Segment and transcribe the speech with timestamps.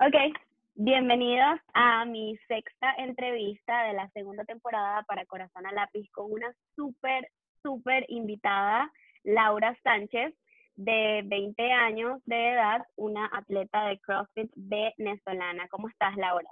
[0.00, 0.14] Ok,
[0.74, 6.54] bienvenidos a mi sexta entrevista de la segunda temporada para Corazón a Lápiz con una
[6.76, 7.28] súper,
[7.62, 8.92] súper invitada,
[9.24, 10.34] Laura Sánchez,
[10.76, 15.66] de 20 años de edad, una atleta de CrossFit venezolana.
[15.68, 16.48] ¿Cómo estás, Laura?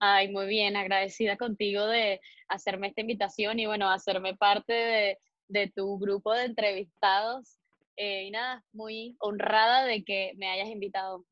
[0.00, 5.70] Ay, muy bien, agradecida contigo de hacerme esta invitación y bueno, hacerme parte de, de
[5.70, 7.57] tu grupo de entrevistados.
[8.00, 11.24] Eh, y nada, muy honrada de que me hayas invitado.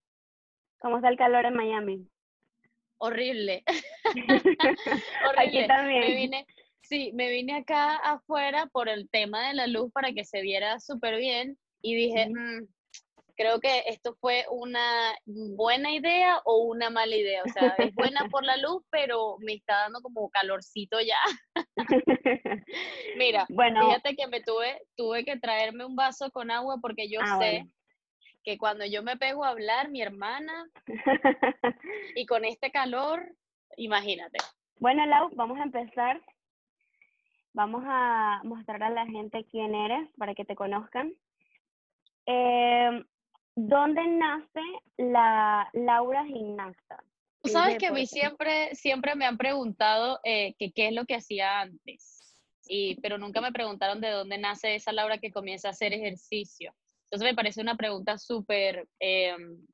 [0.80, 2.08] ¿Cómo está el calor en Miami?
[2.98, 3.62] Horrible.
[4.04, 5.36] Horrible.
[5.36, 6.00] Aquí también.
[6.00, 6.46] Me vine,
[6.82, 10.80] sí, me vine acá afuera por el tema de la luz para que se viera
[10.80, 12.30] súper bien y dije,
[13.36, 17.42] creo que esto fue una buena idea o una mala idea.
[17.44, 21.18] O sea, es buena por la luz, pero me está dando como calorcito ya.
[23.16, 27.20] Mira, bueno, fíjate que me tuve, tuve que traerme un vaso con agua porque yo
[27.22, 27.66] ah, sé
[28.42, 30.70] que cuando yo me pego a hablar, mi hermana,
[32.14, 33.34] y con este calor,
[33.76, 34.38] imagínate.
[34.78, 36.20] Bueno, Lau, vamos a empezar.
[37.52, 41.12] Vamos a mostrar a la gente quién eres para que te conozcan.
[42.26, 43.04] Eh,
[43.56, 44.60] ¿Dónde nace
[44.98, 47.02] la Laura Gimnasta?
[47.42, 51.06] Tú sabes que a mí siempre, siempre me han preguntado eh, que qué es lo
[51.06, 55.68] que hacía antes, y, pero nunca me preguntaron de dónde nace esa Laura que comienza
[55.68, 56.74] a hacer ejercicio.
[57.04, 59.64] Entonces me parece una pregunta súper em,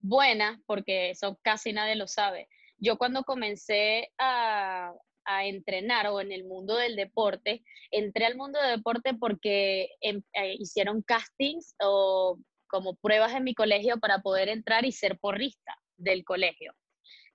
[0.00, 2.48] buena porque eso casi nadie lo sabe.
[2.78, 4.94] Yo cuando comencé a,
[5.26, 10.22] a entrenar o en el mundo del deporte, entré al mundo del deporte porque em,
[10.32, 12.38] eh, hicieron castings o
[12.74, 16.74] como pruebas en mi colegio para poder entrar y ser porrista del colegio.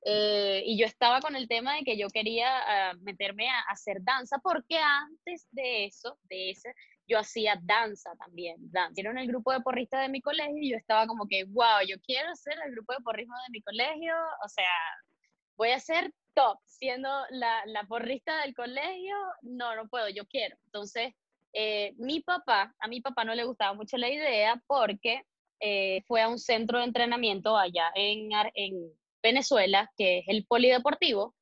[0.04, 4.00] Eh, y yo estaba con el tema de que yo quería ah, meterme a, hacer
[4.02, 6.76] danza, porque antes de eso, de ese,
[7.08, 8.58] yo hacía danza también.
[8.60, 9.00] Danza.
[9.00, 11.88] Era en el grupo de porristas de mi colegio y yo estaba como que, wow,
[11.88, 14.74] yo quiero ser el grupo de porrismo de mi colegio, o sea,
[15.56, 20.58] voy a ser top, siendo la, la porrista del colegio, no, no puedo, yo quiero.
[20.66, 21.14] Entonces,
[21.54, 25.24] eh, mi papá, a mi papá no le gustaba mucho la idea porque
[25.60, 28.74] eh, fue a un centro de entrenamiento allá en, en
[29.22, 31.36] Venezuela, que es el polideportivo,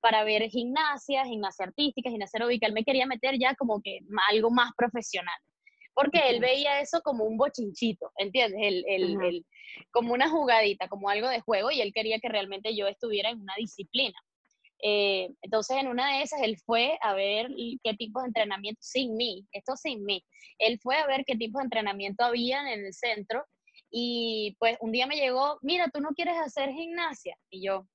[0.00, 2.66] para ver gimnasia, gimnasia artística, gimnasia aeróbica.
[2.66, 4.00] Él me quería meter ya como que
[4.30, 5.38] algo más profesional,
[5.94, 8.60] porque él veía eso como un bochinchito, ¿entiendes?
[8.62, 9.46] El, el, el,
[9.90, 13.40] como una jugadita, como algo de juego, y él quería que realmente yo estuviera en
[13.40, 14.18] una disciplina.
[14.82, 17.48] Eh, entonces, en una de esas, él fue a ver
[17.82, 20.24] qué tipos de entrenamiento, sin mí, esto sin mí,
[20.58, 23.44] él fue a ver qué tipos de entrenamiento habían en el centro
[23.90, 27.36] y pues un día me llegó, mira, tú no quieres hacer gimnasia.
[27.50, 27.86] Y yo,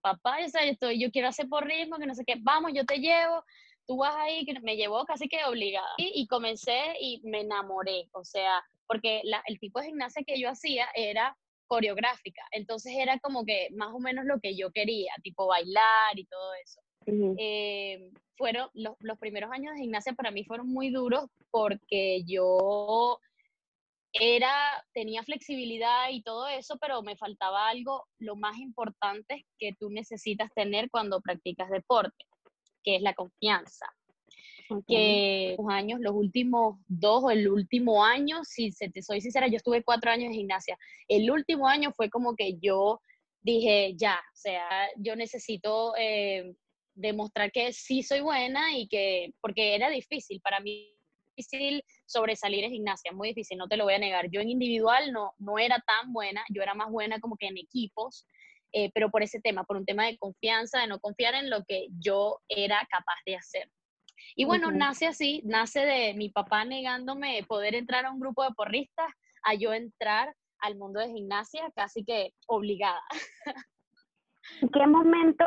[0.00, 2.98] papá, yo, estoy, yo quiero hacer por ritmo, que no sé qué, vamos, yo te
[2.98, 3.44] llevo,
[3.86, 5.88] tú vas ahí, que me llevó casi que obligada.
[5.96, 10.86] Y, comencé y me enamoré, o sea, porque el tipo de gimnasia que yo hacía
[10.94, 11.36] era
[11.68, 12.42] coreográfica.
[12.50, 16.54] Entonces era como que más o menos lo que yo quería, tipo bailar y todo
[16.54, 16.80] eso.
[17.38, 23.18] Eh, fueron los, los, primeros años de gimnasia para mí fueron muy duros porque yo
[24.12, 29.88] era, tenía flexibilidad y todo eso, pero me faltaba algo, lo más importante que tú
[29.90, 32.26] necesitas tener cuando practicas deporte,
[32.82, 33.86] que es la confianza
[34.86, 39.48] que los años, los últimos dos o el último año, si se te soy sincera,
[39.48, 40.78] yo estuve cuatro años en gimnasia.
[41.08, 43.00] El último año fue como que yo
[43.40, 46.54] dije, ya, o sea, yo necesito eh,
[46.94, 50.94] demostrar que sí soy buena y que, porque era difícil, para mí
[51.38, 54.28] difícil sobresalir en gimnasia, muy difícil, no te lo voy a negar.
[54.30, 57.58] Yo en individual no, no era tan buena, yo era más buena como que en
[57.58, 58.26] equipos,
[58.72, 61.64] eh, pero por ese tema, por un tema de confianza, de no confiar en lo
[61.64, 63.70] que yo era capaz de hacer.
[64.34, 68.52] Y bueno, nace así, nace de mi papá negándome poder entrar a un grupo de
[68.52, 69.10] porristas,
[69.42, 73.02] a yo entrar al mundo de gimnasia casi que obligada.
[74.62, 75.44] ¿En qué momento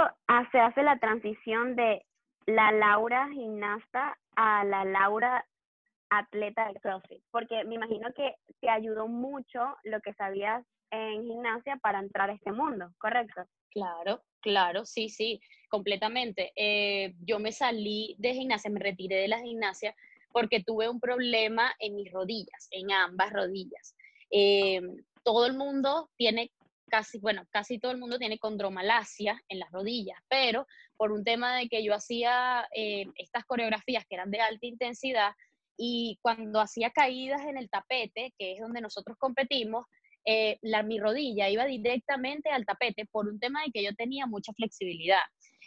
[0.52, 2.06] se hace la transición de
[2.46, 5.46] la Laura gimnasta a la Laura
[6.10, 7.24] atleta de CrossFit?
[7.32, 12.34] Porque me imagino que te ayudó mucho lo que sabías en gimnasia para entrar a
[12.34, 13.44] este mundo, ¿correcto?
[13.72, 16.52] Claro, claro, sí, sí completamente.
[16.56, 19.96] Eh, yo me salí de gimnasia, me retiré de la gimnasia
[20.32, 23.96] porque tuve un problema en mis rodillas, en ambas rodillas.
[24.30, 24.82] Eh,
[25.24, 26.52] todo el mundo tiene
[26.90, 30.68] casi, bueno, casi todo el mundo tiene condromalacia en las rodillas, pero
[30.98, 35.32] por un tema de que yo hacía eh, estas coreografías que eran de alta intensidad
[35.78, 39.86] y cuando hacía caídas en el tapete, que es donde nosotros competimos,
[40.62, 44.54] la, mi rodilla iba directamente al tapete por un tema de que yo tenía mucha
[44.54, 45.22] flexibilidad.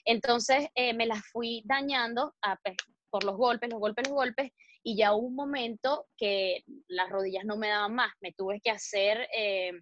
[0.05, 2.77] Entonces eh, me las fui dañando, a, pues,
[3.11, 4.53] por los golpes, los golpes, los golpes,
[4.83, 8.71] y ya hubo un momento que las rodillas no me daban más, me tuve que
[8.71, 9.73] hacer eh,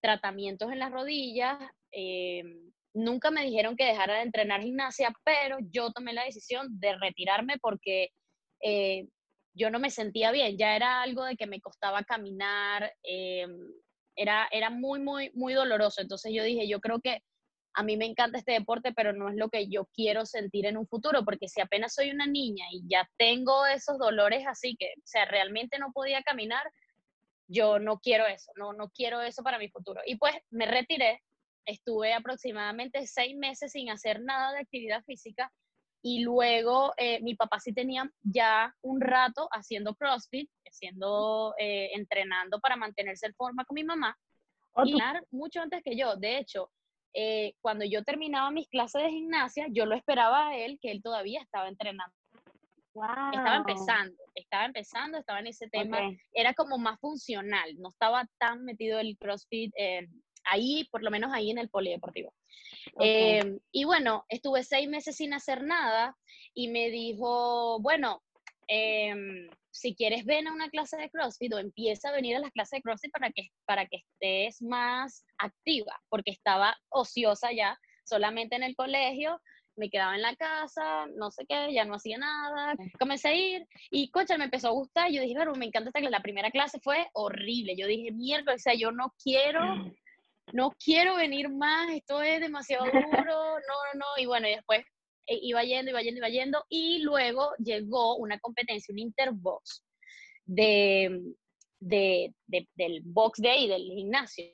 [0.00, 1.58] tratamientos en las rodillas,
[1.92, 2.42] eh,
[2.92, 7.58] nunca me dijeron que dejara de entrenar gimnasia, pero yo tomé la decisión de retirarme
[7.60, 8.08] porque
[8.60, 9.06] eh,
[9.54, 12.92] yo no me sentía bien, ya era algo de que me costaba caminar,
[14.16, 17.22] era, era muy, muy, muy doloroso, entonces yo dije, yo creo que
[17.74, 20.76] a mí me encanta este deporte, pero no es lo que yo quiero sentir en
[20.76, 24.92] un futuro, porque si apenas soy una niña y ya tengo esos dolores así que,
[24.98, 26.62] o sea, realmente no podía caminar,
[27.48, 30.00] yo no quiero eso, no, no quiero eso para mi futuro.
[30.06, 31.22] Y pues me retiré,
[31.64, 35.50] estuve aproximadamente seis meses sin hacer nada de actividad física
[36.02, 42.60] y luego eh, mi papá sí tenía ya un rato haciendo CrossFit, haciendo, eh, entrenando
[42.60, 44.18] para mantenerse en forma con mi mamá,
[44.84, 44.96] y
[45.30, 46.16] mucho antes que yo.
[46.16, 46.70] De hecho,
[47.14, 51.02] eh, cuando yo terminaba mis clases de gimnasia, yo lo esperaba a él, que él
[51.02, 52.14] todavía estaba entrenando.
[53.32, 55.98] Estaba empezando, estaba empezando, estaba en ese tema,
[56.34, 60.08] era como más funcional, no estaba tan metido el CrossFit eh,
[60.44, 62.32] ahí, por lo menos ahí en el polideportivo.
[63.00, 66.16] Eh, y bueno, estuve seis meses sin hacer nada
[66.54, 68.22] y me dijo, bueno,
[68.66, 72.52] em, si quieres ven a una clase de CrossFit o empieza a venir a las
[72.52, 78.56] clases de CrossFit para que, para que estés más activa, porque estaba ociosa ya, solamente
[78.56, 79.40] en el colegio,
[79.76, 83.66] me quedaba en la casa, no sé qué, ya no hacía nada, comencé a ir
[83.90, 86.50] y, coche, me empezó a gustar, yo dije, pero me encanta esta clase, la primera
[86.50, 89.60] clase fue horrible, yo dije, mierda, o sea, yo no quiero,
[90.52, 94.84] no quiero venir más, esto es demasiado duro, no, no, no, y bueno, y después
[95.26, 99.84] e iba yendo, iba yendo, iba yendo, y luego llegó una competencia, un interbox
[100.44, 101.34] de,
[101.78, 104.44] de, del box de ahí, del gimnasio.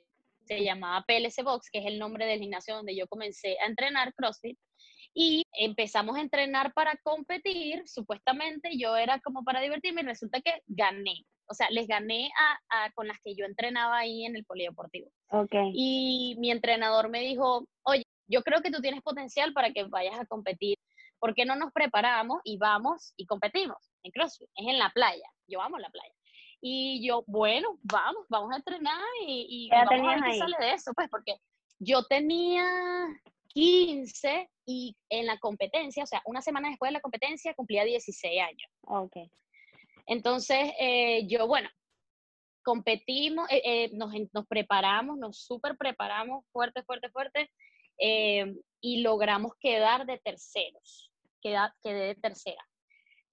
[0.45, 4.13] Se llamaba PLC Box, que es el nombre del gimnasio donde yo comencé a entrenar
[4.15, 4.57] CrossFit.
[5.13, 10.61] Y empezamos a entrenar para competir, supuestamente yo era como para divertirme y resulta que
[10.67, 11.25] gané.
[11.47, 15.09] O sea, les gané a, a con las que yo entrenaba ahí en el polideportivo.
[15.29, 15.71] Okay.
[15.73, 20.19] Y mi entrenador me dijo, oye, yo creo que tú tienes potencial para que vayas
[20.19, 20.77] a competir.
[21.19, 24.47] ¿Por qué no nos preparamos y vamos y competimos en CrossFit?
[24.55, 25.27] Es en la playa.
[25.47, 26.13] Yo amo la playa.
[26.61, 30.73] Y yo, bueno, vamos, vamos a entrenar y, y vamos a ver qué sale de
[30.73, 31.35] eso, pues, porque
[31.79, 32.65] yo tenía
[33.47, 38.39] 15 y en la competencia, o sea, una semana después de la competencia cumplía 16
[38.39, 38.71] años.
[38.81, 39.17] Ok.
[40.05, 41.67] Entonces, eh, yo, bueno,
[42.61, 47.49] competimos, eh, eh, nos, nos preparamos, nos súper preparamos fuerte, fuerte, fuerte.
[47.97, 51.11] Eh, y logramos quedar de terceros,
[51.41, 52.63] quedé, quedé de tercera.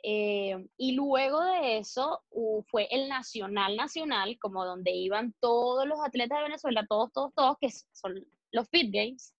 [0.02, 2.22] Eh, y luego de eso
[2.70, 7.56] fue el Nacional Nacional, como donde iban todos los atletas de Venezuela, todos, todos, todos,
[7.60, 9.34] que son los Fit Games.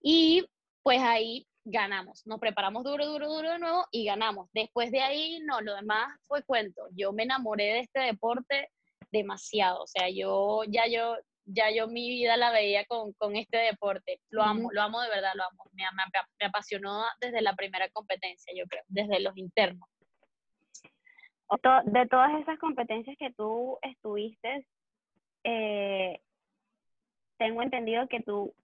[0.00, 0.44] Y
[0.84, 4.50] pues ahí ganamos, nos preparamos duro, duro, duro de nuevo y ganamos.
[4.52, 6.82] Después de ahí, no, lo demás fue cuento.
[6.92, 8.68] Yo me enamoré de este deporte
[9.10, 11.16] demasiado, o sea, yo ya yo
[11.46, 14.20] ya yo mi vida la veía con, con este deporte.
[14.30, 15.64] Lo amo, lo amo de verdad, lo amo.
[15.72, 15.84] Me,
[16.38, 19.88] me, apasionó desde la primera competencia, yo creo, desde los internos.
[21.84, 24.66] De todas esas competencias que tú estuviste,
[25.44, 26.20] eh,
[27.38, 28.54] tengo entendido que tú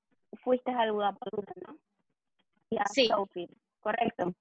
[0.43, 1.79] fuiste al Budapest, ¿no?
[2.93, 3.09] Sí.
[3.81, 4.35] correcto.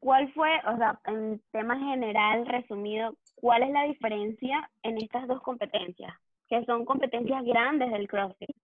[0.00, 5.40] ¿Cuál fue, o sea, en tema general, resumido, cuál es la diferencia en estas dos
[5.40, 6.14] competencias?
[6.48, 8.56] que son competencias grandes del CrossFit.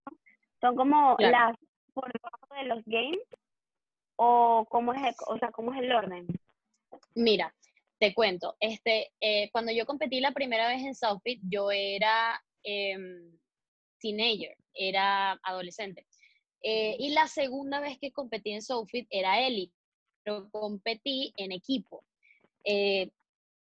[0.60, 1.56] Son como las
[1.94, 3.26] por debajo de los games
[4.16, 6.26] o cómo es, o sea, cómo es el orden.
[7.14, 7.54] Mira,
[7.98, 13.32] te cuento, este, eh, cuando yo competí la primera vez en Southfit, yo era em,
[13.98, 16.06] teenager, era adolescente.
[16.62, 19.74] Eh, y la segunda vez que competí en Southfit era elite,
[20.22, 22.04] pero competí en equipo.
[22.64, 23.10] Eh,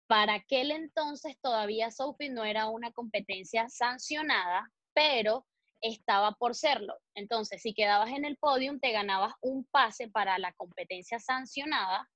[0.07, 5.47] para aquel entonces todavía Sophie no era una competencia sancionada, pero
[5.81, 6.95] estaba por serlo.
[7.15, 12.09] Entonces, si quedabas en el podium, te ganabas un pase para la competencia sancionada,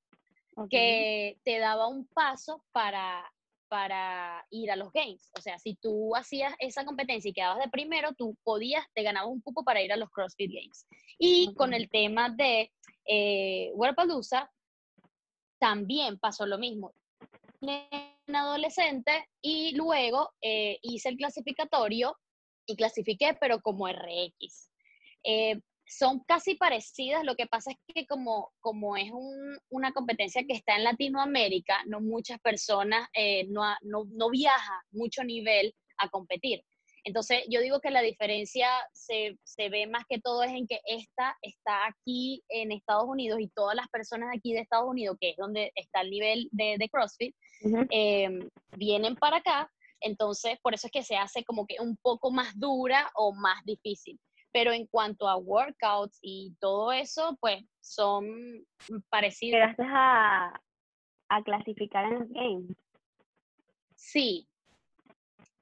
[0.70, 3.24] que te daba un paso para,
[3.68, 5.30] para ir a los Games.
[5.38, 9.30] O sea, si tú hacías esa competencia y quedabas de primero, tú podías, te ganabas
[9.30, 10.86] un cupo para ir a los CrossFit Games.
[11.18, 12.72] Y con el tema de
[13.06, 13.72] eh,
[15.58, 16.92] también pasó lo mismo
[17.60, 22.16] en adolescente y luego eh, hice el clasificatorio
[22.66, 24.70] y clasifiqué, pero como RX.
[25.24, 29.10] Eh, son casi parecidas, lo que pasa es que como, como es
[29.70, 35.24] una competencia que está en Latinoamérica, no muchas personas, eh, no, no, no viaja mucho
[35.24, 36.62] nivel a competir.
[37.04, 40.80] Entonces, yo digo que la diferencia se, se, ve más que todo es en que
[40.84, 45.30] esta está aquí en Estados Unidos y todas las personas aquí de Estados Unidos, que
[45.30, 47.34] es donde está el nivel de, de CrossFit,
[47.90, 49.70] em, vienen para acá.
[50.00, 53.64] Entonces, por eso es que se hace como que un poco más dura o más
[53.64, 54.18] difícil.
[54.52, 58.26] Pero en cuanto a workouts y todo eso, pues son
[59.10, 59.60] parecidos.
[59.60, 60.60] ¿Llegaste a,
[61.28, 62.76] a clasificar en los games?
[63.94, 64.48] Sí,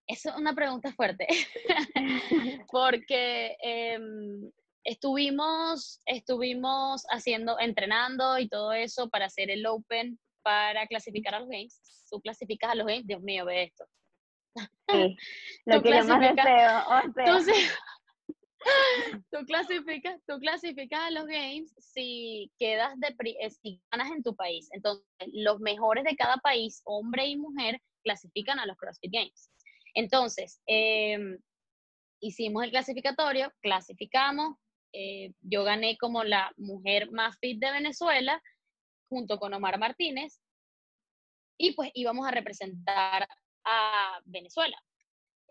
[0.07, 1.27] es una pregunta fuerte,
[2.71, 4.51] porque em,
[4.85, 11.49] estuvimos, estuvimos haciendo, entrenando y todo eso para hacer el Open, para clasificar a los
[11.49, 12.07] Games.
[12.11, 13.85] Tú clasificas a los Games, Dios mío, ve esto.
[14.89, 15.17] Sí,
[15.67, 16.83] lo que yo más deseo.
[17.17, 17.75] Entonces, tú
[19.47, 24.69] clasificas, tú clasificas a los games si quedas de eh, si ganas en tu país.
[24.73, 29.51] Entonces, los mejores de cada país, hombre y mujer, clasifican a los CrossFit Games.
[29.95, 31.39] Entonces, em,
[32.21, 34.57] hicimos el clasificatorio, clasificamos,
[34.93, 38.43] eh, yo gané como la mujer más fit de Venezuela,
[39.09, 40.41] junto con Omar Martínez,
[41.59, 43.27] y pues íbamos a representar
[43.65, 44.77] a Venezuela.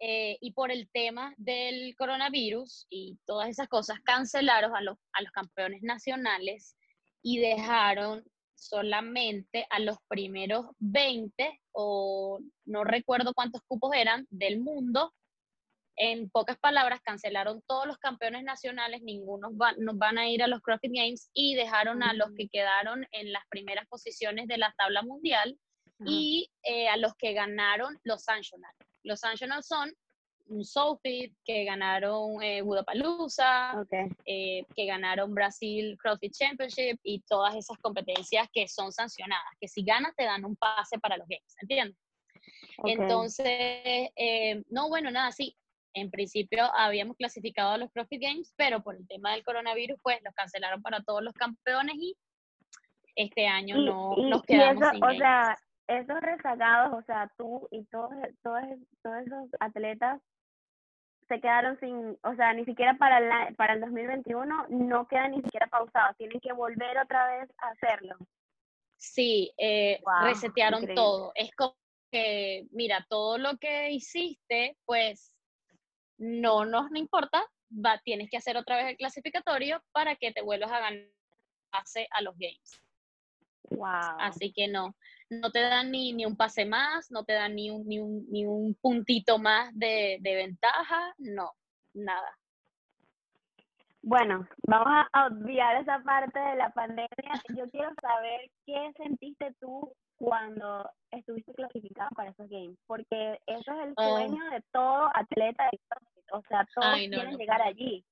[0.02, 5.22] Eh, y por el tema del coronavirus y todas esas cosas, cancelaron a los, a
[5.22, 6.76] los campeones nacionales
[7.22, 8.24] y dejaron
[8.56, 15.14] solamente a los primeros 20 o no recuerdo cuántos cupos eran del mundo.
[15.98, 20.48] En pocas palabras, cancelaron todos los campeones nacionales, ninguno van, nos van a ir a
[20.48, 24.74] los CrossFit Games y dejaron a los que quedaron en las primeras posiciones de la
[24.78, 25.58] tabla mundial
[26.06, 28.76] y eh, a los que ganaron los Sanctionals.
[29.06, 29.94] Los Sanctionals son
[30.48, 33.84] un Soulfit, que ganaron eh, Budapalooza,
[34.26, 39.84] eh, que ganaron Brasil CrossFit Championship y todas esas competencias que son sancionadas, que si
[39.84, 41.98] ganas te dan un pase para los Games, ¿entiendes?
[42.84, 45.56] Entonces, eh, no, bueno, nada, sí,
[45.94, 50.20] en principio habíamos clasificado a los CrossFit Games, pero por el tema del coronavirus, pues
[50.24, 52.16] los cancelaron para todos los campeones y
[53.16, 58.12] este año no nos quedamos sin O sea, esos rezagados, o sea, tú y todos,
[58.44, 58.64] todos,
[59.02, 60.22] todos esos atletas
[61.28, 65.42] se quedaron sin, o sea, ni siquiera para, la, para el 2021 no quedan ni
[65.42, 68.16] siquiera pausados, tienen que volver otra vez a hacerlo.
[68.98, 71.32] Sí, eh, resetearon todo.
[71.36, 71.76] Es como
[72.12, 75.36] que, mira, todo lo que hiciste, pues
[76.18, 80.42] no nos no importa, va, tienes que hacer otra vez el clasificatorio para que te
[80.42, 81.10] vuelvas a ganar
[82.12, 82.82] a los games.
[83.72, 84.18] Wow.
[84.20, 84.96] Así que no,
[85.42, 88.26] no te dan ni, ni un pase más, no te dan ni un, ni un,
[88.30, 91.52] ni un puntito más de, ventaja, no,
[91.94, 92.38] nada.
[94.02, 97.08] Bueno, vamos a obviar esa parte de la pandemia.
[97.58, 103.88] Yo quiero saber qué sentiste tú cuando estuviste clasificado para esos games, porque eso es
[103.88, 104.10] el oh.
[104.10, 105.70] sueño de todo atleta,
[106.32, 108.06] o sea, todos quieren llegar allí.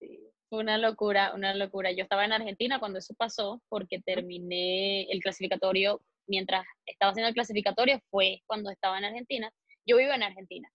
[0.00, 0.33] Sí.
[0.54, 1.90] Una locura, una locura.
[1.90, 7.34] Yo estaba en Argentina cuando eso pasó porque terminé el clasificatorio, mientras estaba haciendo el
[7.34, 9.52] clasificatorio fue cuando estaba en Argentina.
[9.84, 10.70] Yo vivo en Argentina.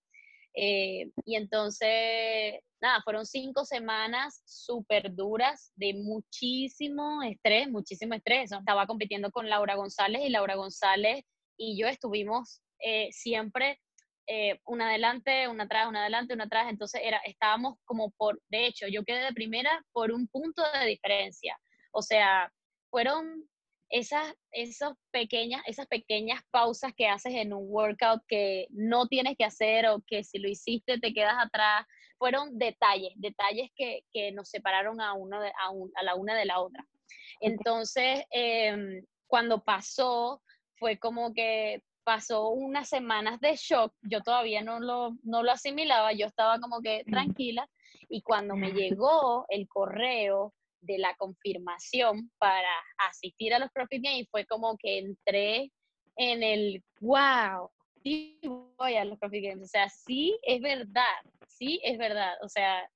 [0.53, 8.51] Eh, y entonces, nada, fueron cinco semanas súper duras de muchísimo estrés, muchísimo estrés.
[8.51, 11.23] Estaba compitiendo con Laura González y Laura González
[11.57, 13.79] y yo estuvimos eh, siempre
[14.31, 18.67] eh, una adelante, una atrás, una adelante, una atrás, entonces era, estábamos como por, de
[18.67, 21.59] hecho, yo quedé de primera por un punto de diferencia,
[21.91, 22.53] o sea,
[22.91, 23.49] fueron
[23.89, 29.45] esas, esas, pequeñas, esas pequeñas pausas que haces en un workout que no tienes que
[29.45, 31.87] hacer o que si lo hiciste te quedas atrás,
[32.19, 36.45] fueron detalles, detalles que, que nos separaron a, uno de, a, a, la una de
[36.45, 36.85] la otra.
[37.39, 40.43] Entonces, em, cuando pasó,
[40.75, 46.13] fue como que pasó unas semanas de shock, yo todavía no lo, no lo asimilaba,
[46.13, 47.67] yo estaba como que tranquila
[48.09, 52.69] y cuando me llegó el correo de la confirmación para
[53.09, 55.71] asistir a los Profit Games fue como que entré
[56.15, 57.69] en el wow,
[58.03, 58.39] sí
[58.77, 61.03] voy a los Profit Games, o sea, sí es verdad,
[61.47, 62.89] sí es verdad, o sea,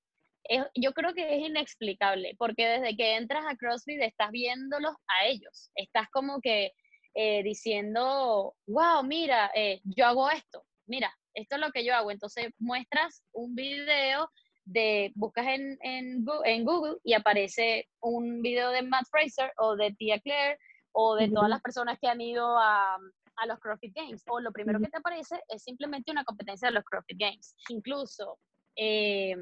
[0.75, 5.71] yo creo que es inexplicable, porque desde que entras a CrossFit estás viéndolos a ellos,
[5.75, 6.71] estás como que
[7.13, 12.11] eh, diciendo, wow, mira, eh, yo hago esto, mira, esto es lo que yo hago.
[12.11, 14.29] Entonces muestras un video
[14.65, 19.93] de, buscas en, en, en Google y aparece un video de Matt Fraser o de
[19.93, 20.57] Tia Claire
[20.91, 22.97] o de todas las personas que han ido a,
[23.35, 24.23] a los CrossFit Games.
[24.27, 27.55] O lo primero que te aparece es simplemente una competencia de los CrossFit Games.
[27.69, 28.39] Incluso
[28.75, 29.35] eh,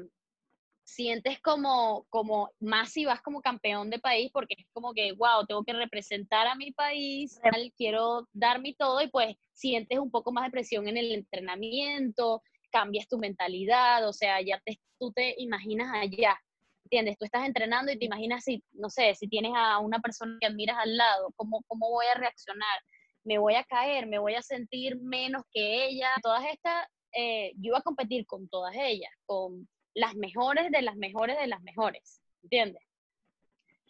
[0.92, 5.46] sientes como, como más si vas como campeón de país, porque es como que, wow,
[5.46, 7.40] tengo que representar a mi país,
[7.76, 12.42] quiero dar mi todo y pues sientes un poco más de presión en el entrenamiento,
[12.70, 16.38] cambias tu mentalidad, o sea, ya te, tú te imaginas allá,
[16.84, 17.16] ¿entiendes?
[17.16, 20.46] Tú estás entrenando y te imaginas si, no sé, si tienes a una persona que
[20.46, 22.82] admiras al lado, ¿cómo, cómo voy a reaccionar?
[23.24, 24.06] ¿Me voy a caer?
[24.06, 26.10] ¿Me voy a sentir menos que ella?
[26.22, 30.96] Todas estas, eh, yo iba a competir con todas ellas, con las mejores de las
[30.96, 32.82] mejores de las mejores, ¿entiendes?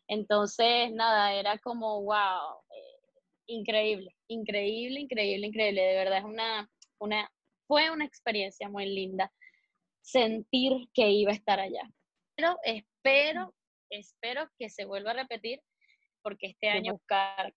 [0.09, 3.01] Entonces, nada, era como, wow, eh,
[3.47, 5.83] increíble, increíble, increíble, increíble.
[5.83, 7.31] De verdad es una, una,
[7.67, 9.33] fue una experiencia muy linda
[10.03, 11.89] sentir que iba a estar allá.
[12.35, 13.55] Pero espero,
[13.91, 15.63] espero que se vuelva a repetir
[16.23, 17.55] porque este año buscar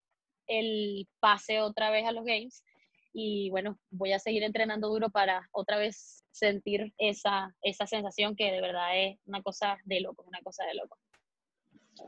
[0.48, 2.64] el pase otra vez a los Games
[3.18, 8.52] y bueno, voy a seguir entrenando duro para otra vez sentir esa, esa sensación que
[8.52, 10.98] de verdad es una cosa de loco, una cosa de loco.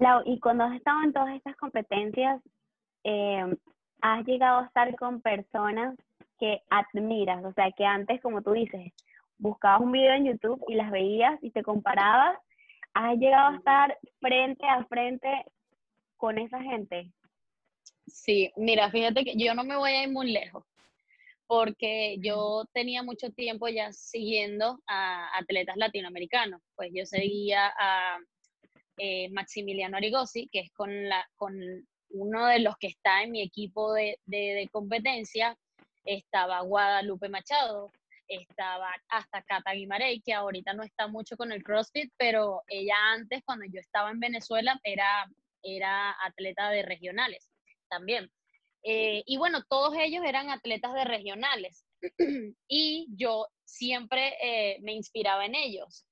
[0.01, 2.41] Lau, y cuando has estado en todas estas competencias,
[3.05, 3.41] eh,
[4.01, 5.95] has llegado a estar con personas
[6.39, 8.91] que admiras, o sea, que antes, como tú dices,
[9.37, 12.37] buscabas un video en YouTube y las veías y te comparabas,
[12.93, 15.45] has llegado a estar frente a frente
[16.17, 17.13] con esa gente.
[18.07, 20.65] Sí, mira, fíjate que yo no me voy a ir muy lejos,
[21.47, 28.19] porque yo tenía mucho tiempo ya siguiendo a atletas latinoamericanos, pues yo seguía a
[28.97, 31.57] eh, Maximiliano Arigosi, que es con, la, con
[32.09, 34.19] uno de los que está en mi equipo de,
[34.71, 35.57] competencia,
[36.03, 37.91] estaba Guadalupe Machado,
[38.27, 43.41] estaba hasta Cata Guimarey, que ahorita no está mucho con el CrossFit, pero ella antes,
[43.45, 45.29] cuando yo estaba en Venezuela, era,
[45.63, 47.49] era atleta de regionales
[47.89, 48.29] también.
[48.89, 51.85] Eh, y bueno, todos ellos eran atletas de regionales.
[52.69, 56.05] Y yo siempre eh, me inspiraba en ellos.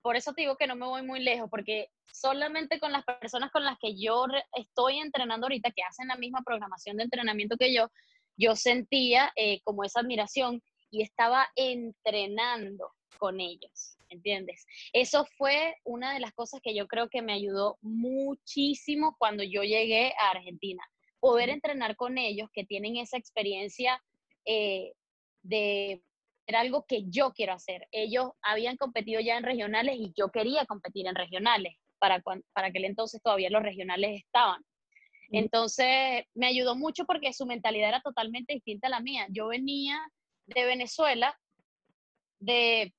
[0.00, 3.50] Por eso te digo que no me voy muy lejos, porque solamente con las personas
[3.50, 4.24] con las que yo
[4.56, 7.90] estoy entrenando ahorita, que hacen la misma programación de entrenamiento que yo,
[8.38, 14.64] yo sentía eh, como esa admiración y estaba entrenando con ellos, ¿entiendes?
[14.94, 19.62] Eso fue una de las cosas que yo creo que me ayudó muchísimo cuando yo
[19.62, 20.82] llegué a Argentina,
[21.22, 24.02] poder entrenar con ellos que tienen esa experiencia
[24.44, 24.92] eh,
[25.42, 26.02] de
[26.48, 27.86] era algo que yo quiero hacer.
[27.92, 31.76] Ellos habían competido ya en regionales y yo quería competir en regionales.
[32.00, 32.20] Para,
[32.52, 34.64] para aquel entonces todavía los regionales estaban.
[35.30, 39.28] Entonces me ayudó mucho porque su mentalidad era totalmente distinta a la mía.
[39.30, 40.00] Yo venía
[40.46, 41.38] de Venezuela
[42.40, 42.92] de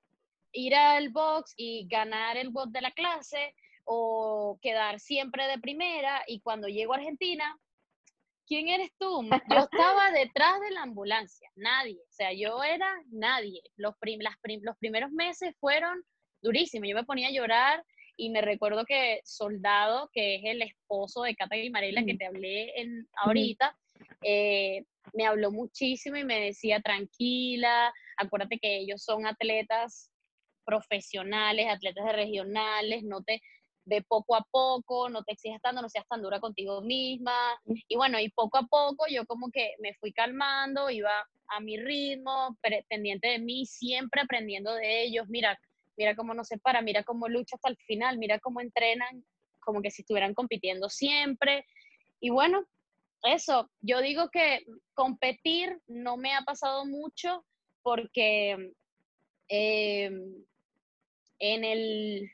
[0.53, 6.23] ir al box y ganar el box de la clase o quedar siempre de primera
[6.25, 7.59] y cuando llego a Argentina
[8.47, 9.21] ¿quién eres tú?
[9.49, 13.61] Yo estaba detrás de la ambulancia, nadie, o sea, yo era nadie.
[13.75, 13.95] Los,
[14.61, 16.03] los primeros meses fueron
[16.41, 17.83] durísimos, yo me ponía a llorar
[18.17, 22.79] y me recuerdo que Soldado, que es el esposo de Cata Guimarela que te hablé
[22.79, 23.75] en, ahorita,
[24.21, 30.11] eh, me habló muchísimo y me decía, tranquila, acuérdate que ellos son atletas
[30.65, 33.41] profesionales, atletas de regionales, no te,
[33.85, 37.33] de poco a poco, no te exijas tanto, no seas tan dura contigo misma.
[37.87, 41.11] Y bueno, y poco a poco yo como que me fui calmando, iba
[41.47, 42.57] a mi ritmo,
[42.89, 45.27] pendiente de mí, siempre aprendiendo de ellos.
[45.29, 45.59] Mira,
[45.97, 49.23] mira cómo no se para, mira cómo lucha hasta el final, mira cómo entrenan,
[49.59, 51.65] como que si estuvieran compitiendo siempre.
[52.19, 52.65] Y bueno,
[53.23, 57.45] eso, yo digo que competir no me ha pasado mucho
[57.81, 58.73] porque
[59.49, 60.11] eh,
[61.39, 62.31] en el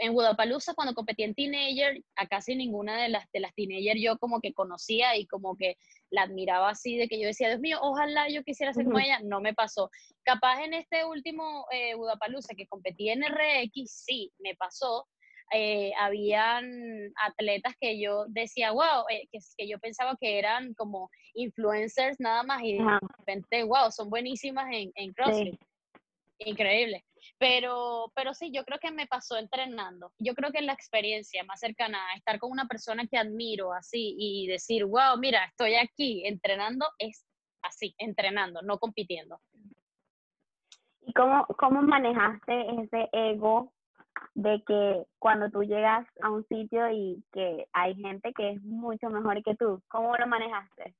[0.00, 4.18] en Budapalooza cuando competí en teenager, a casi ninguna de las, de las teenager yo
[4.18, 5.76] como que conocía y como que
[6.10, 9.20] la admiraba así, de que yo decía, Dios mío, ojalá yo quisiera ser como ella,
[9.22, 9.90] no me pasó.
[10.22, 15.06] Capaz en este último eh, Budapalooza que competí en RX, sí, me pasó.
[15.52, 16.64] Eh, habían
[17.26, 22.44] atletas que yo decía, wow, eh, que, que, yo pensaba que eran como influencers nada
[22.44, 22.84] más y de
[23.18, 25.60] repente, wow, son buenísimas en, en CrossFit.
[26.40, 27.04] Increíble.
[27.38, 30.12] Pero, pero sí, yo creo que me pasó entrenando.
[30.18, 34.16] Yo creo que la experiencia más cercana a estar con una persona que admiro así
[34.18, 37.26] y decir, wow, mira, estoy aquí entrenando, es
[37.62, 39.38] así, entrenando, no compitiendo.
[41.02, 43.72] ¿Y cómo, cómo manejaste ese ego
[44.34, 49.08] de que cuando tú llegas a un sitio y que hay gente que es mucho
[49.10, 50.94] mejor que tú, ¿cómo lo manejaste?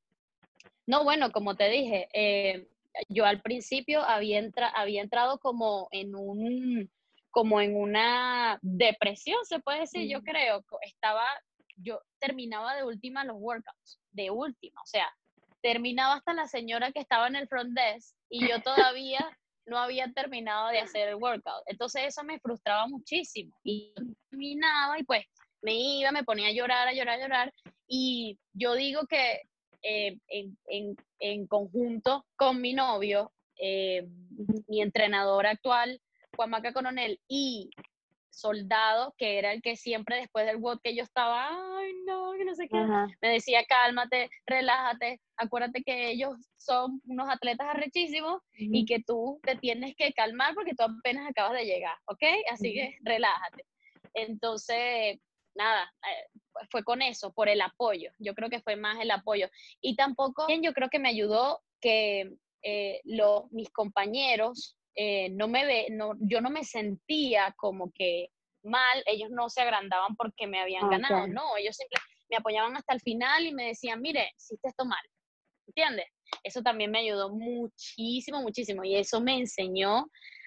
[0.87, 2.67] No, bueno, como te dije, eh,
[3.09, 4.43] yo al principio había,
[4.75, 6.91] había entrado como en un
[7.31, 10.65] como en una depresión, se puede decir, yo creo.
[10.83, 11.25] Estaba,
[11.77, 15.09] yo terminaba de última los workouts, de última, o sea,
[15.63, 19.21] terminaba hasta la señora que estaba en el front desk y yo todavía
[19.67, 21.63] no había terminado de hacer el workout.
[21.67, 23.95] Entonces eso me frustraba muchísimo y
[24.31, 25.25] terminaba y pues
[25.63, 27.55] me iba, me ponía a llorar, a llorar, a llorar
[27.87, 29.43] y yo digo que
[29.83, 34.07] eh, en, en, en, conjunto con mi novio, eh,
[34.69, 36.01] mi entrenador actual,
[36.37, 37.71] Juan Maca Coronel, y
[38.31, 42.45] Soldado, que era el que siempre después del WOD que yo estaba, ay no, que
[42.45, 42.79] no sé qué,
[43.21, 49.57] me decía cálmate, relájate, acuérdate que ellos son unos atletas arrechísimos y que tú te
[49.57, 52.23] tienes que calmar porque tú apenas acabas de llegar, ¿ok?
[52.53, 53.65] Así que relájate.
[54.15, 55.19] Entonces,
[55.55, 56.39] nada, eh,
[56.71, 58.11] fue con eso, por el apoyo.
[58.19, 59.49] Yo creo que fue más el apoyo.
[59.81, 62.33] Y tampoco, yo creo que me ayudó que
[62.63, 63.01] eh,
[63.51, 68.29] mis compañeros eh, no me ve, no, yo no me sentía como que
[68.63, 72.95] mal, ellos no se agrandaban porque me habían ganado, no, ellos siempre me apoyaban hasta
[72.95, 75.03] el final y me decían, mire, hiciste esto mal,
[75.67, 76.07] ¿entiendes?
[76.45, 80.07] Eso también me ayudó muchísimo, muchísimo y eso me enseñó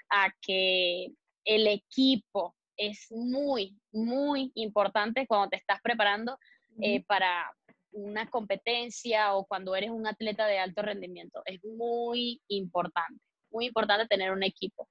[0.10, 1.08] a que
[1.46, 6.38] el equipo es muy, muy importante cuando te estás preparando
[6.82, 7.52] eh, para
[7.92, 11.42] una competencia o cuando eres un atleta de alto rendimiento.
[11.46, 14.88] Es muy importante, muy importante tener un equipo.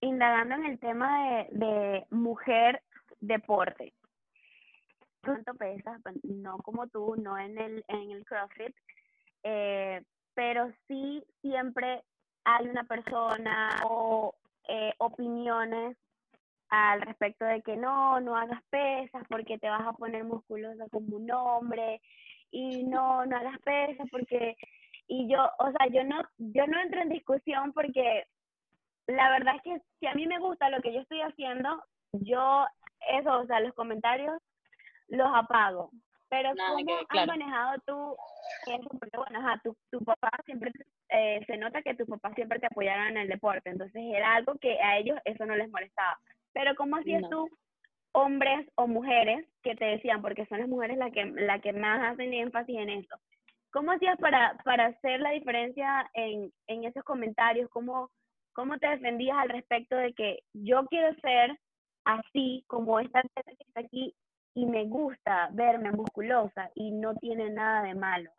[0.00, 2.82] Indagando en el tema de, mujer
[3.20, 3.92] deporte,
[5.22, 6.00] ¿cuánto pesas?
[6.22, 8.74] No como tú, no en el, en el CrossFit,
[9.42, 10.02] eh,
[10.34, 12.02] pero sí siempre
[12.44, 14.34] hay una persona o
[14.72, 15.96] eh, opiniones
[16.68, 21.16] al respecto de que no, no hagas pesas porque te vas a poner musculosa como
[21.16, 22.00] un hombre
[22.52, 24.56] y no, no hagas pesas porque
[25.08, 28.26] y yo, o sea, yo no yo no entro en discusión porque
[29.08, 32.64] la verdad es que si a mí me gusta lo que yo estoy haciendo, yo
[33.18, 34.40] eso, o sea, los comentarios
[35.08, 35.90] los apago.
[36.28, 38.16] Pero ¿cómo has manejado tú
[38.68, 38.88] eso?
[39.00, 40.70] Porque bueno, ajá, tu, tu papá siempre,
[41.10, 44.54] eh, se nota que tu papá siempre te apoyaron en el deporte, entonces era algo
[44.58, 46.18] que a ellos eso no les molestaba.
[46.52, 47.48] Pero ¿cómo hacías tú
[48.12, 52.12] hombres o mujeres que te decían, porque son las mujeres las que, la que más
[52.12, 53.16] hacen énfasis en eso?
[53.72, 57.70] ¿Cómo hacías para, para hacer la diferencia en, en esos comentarios?
[57.70, 58.10] ¿Cómo,
[58.52, 61.56] ¿Cómo te defendías al respecto de que yo quiero ser
[62.04, 64.14] así como esta que está aquí
[64.54, 68.30] y me gusta verme musculosa y no tiene nada de malo?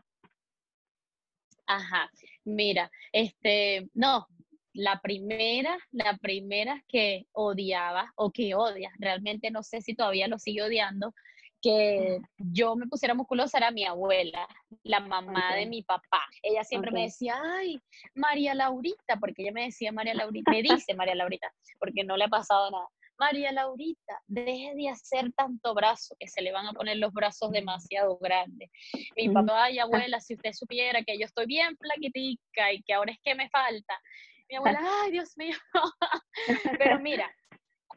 [1.71, 2.11] Ajá,
[2.43, 4.27] mira, este, no,
[4.73, 10.37] la primera, la primera que odiaba o que odia, realmente no sé si todavía lo
[10.37, 11.13] sigue odiando,
[11.61, 14.45] que yo me pusiera musculosa era mi abuela,
[14.83, 16.25] la mamá de mi papá.
[16.41, 17.79] Ella siempre me decía, ay,
[18.15, 22.25] María Laurita, porque ella me decía María Laurita, me dice María Laurita, porque no le
[22.25, 22.87] ha pasado nada.
[23.21, 27.51] María Laurita, deje de hacer tanto brazo, que se le van a poner los brazos
[27.51, 28.71] demasiado grandes.
[29.15, 33.11] Mi papá, ay, abuela, si usted supiera que yo estoy bien flaquitica y que ahora
[33.11, 33.93] es que me falta,
[34.49, 35.55] mi abuela, ay, Dios mío.
[36.79, 37.31] Pero mira,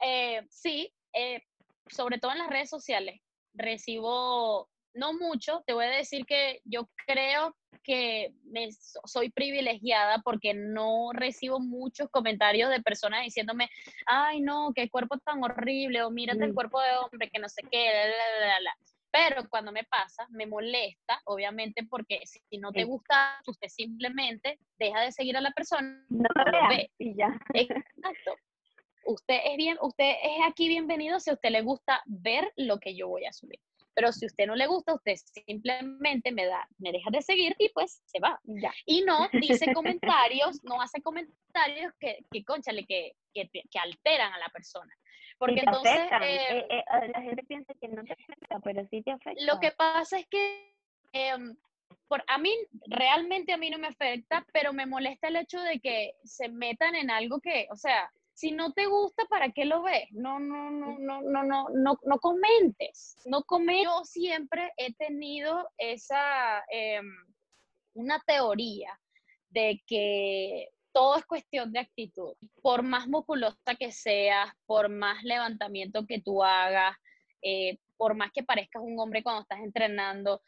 [0.02, 1.40] eh, sí, eh,
[1.88, 3.18] sobre todo en las redes sociales,
[3.54, 8.68] recibo, no mucho, te voy a decir que yo creo que me,
[9.04, 13.68] soy privilegiada porque no recibo muchos comentarios de personas diciéndome,
[14.06, 16.54] ay, no, qué cuerpo tan horrible, o mírate el mm.
[16.54, 17.90] cuerpo de hombre, que no sé qué,
[19.14, 25.02] pero cuando me pasa, me molesta, obviamente, porque si no te gusta, usted simplemente deja
[25.02, 26.04] de seguir a la persona.
[26.08, 26.90] No lo ve.
[26.98, 27.38] Y ya.
[27.54, 28.34] Exacto.
[29.06, 32.96] Usted es bien, usted es aquí bienvenido si a usted le gusta ver lo que
[32.96, 33.60] yo voy a subir.
[33.94, 35.14] Pero si a usted no le gusta, usted
[35.46, 38.40] simplemente me da, me deja de seguir y pues se va.
[38.44, 38.72] Ya.
[38.86, 44.38] Y no dice comentarios, no hace comentarios que, que conchale, que, que, que alteran a
[44.38, 44.92] la persona.
[45.38, 45.94] Porque entonces...
[46.22, 49.44] Eh, eh, eh, la gente piensa que no te afecta, pero sí te afecta.
[49.44, 50.74] Lo que pasa es que
[51.12, 51.56] em,
[52.08, 52.54] por, a mí,
[52.86, 56.94] realmente a mí no me afecta, pero me molesta el hecho de que se metan
[56.94, 60.10] en algo que, o sea, si no te gusta, ¿para qué lo ves?
[60.10, 63.16] No, no, no, no, no, no, no, no comentes.
[63.24, 63.84] No comentes.
[63.84, 67.06] Yo siempre he tenido esa, em,
[67.94, 68.98] una teoría
[69.50, 72.34] de que todo es cuestión de actitud.
[72.60, 76.96] Por más musculosa que seas, por más levantamiento que tú hagas,
[77.40, 80.42] eh, por más que parezcas un hombre cuando estás entrenando,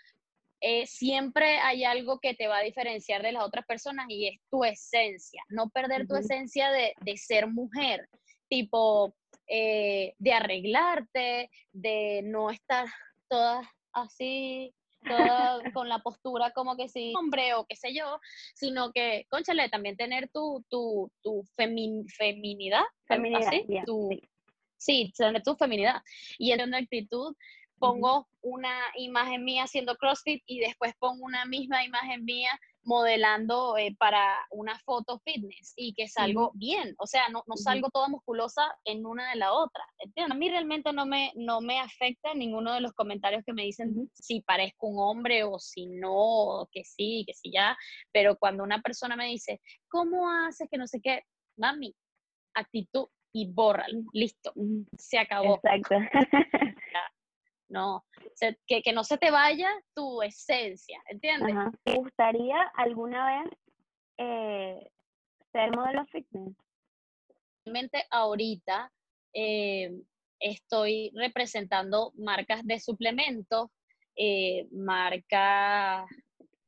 [0.61, 4.41] eh, siempre hay algo que te va a diferenciar de las otras personas y es
[4.51, 5.43] tu esencia.
[5.49, 8.09] No perder tu esencia de, ser mujer,
[8.49, 9.15] tipo
[9.47, 12.87] eh, de arreglarte, de no estar
[13.29, 14.73] toda así
[15.75, 18.19] con la postura como que sí, hombre o qué sé yo,
[18.55, 23.53] sino que, conchale, también tener tu, tu, tu feminidad, feminidad
[24.79, 26.03] sí, tener tu feminidad.
[26.39, 27.35] Y en una actitud,
[27.79, 32.51] pongo una imagen mía haciendo CrossFit y después pongo una misma imagen mía
[32.87, 37.91] modelando eh, para una foto fitness y que salgo bien, o sea, no, no salgo
[37.91, 39.83] toda musculosa en una de la otra.
[40.31, 44.09] A mí realmente no me, no me afecta ninguno de los comentarios que me dicen
[44.15, 47.77] si parezco un hombre o si no, que sí, que sí ya,
[48.13, 51.23] pero cuando una persona me dice, ¿cómo haces que no sé qué?
[51.57, 51.93] Mami,
[52.55, 54.53] actitud y bórralo, listo,
[54.97, 55.57] se acabó.
[55.57, 55.97] Exacto.
[57.69, 58.05] no,
[58.67, 61.55] que, que, no se te vaya tu esencia, ¿entiendes?
[61.85, 63.53] ¿Te gustaría alguna vez
[64.19, 64.91] eh,
[65.53, 66.57] ser modelo fitness?
[67.65, 68.93] Realmente ahorita
[69.33, 69.91] eh,
[70.39, 73.71] estoy representando marcas de suplementos,
[74.15, 76.09] eh, marcas,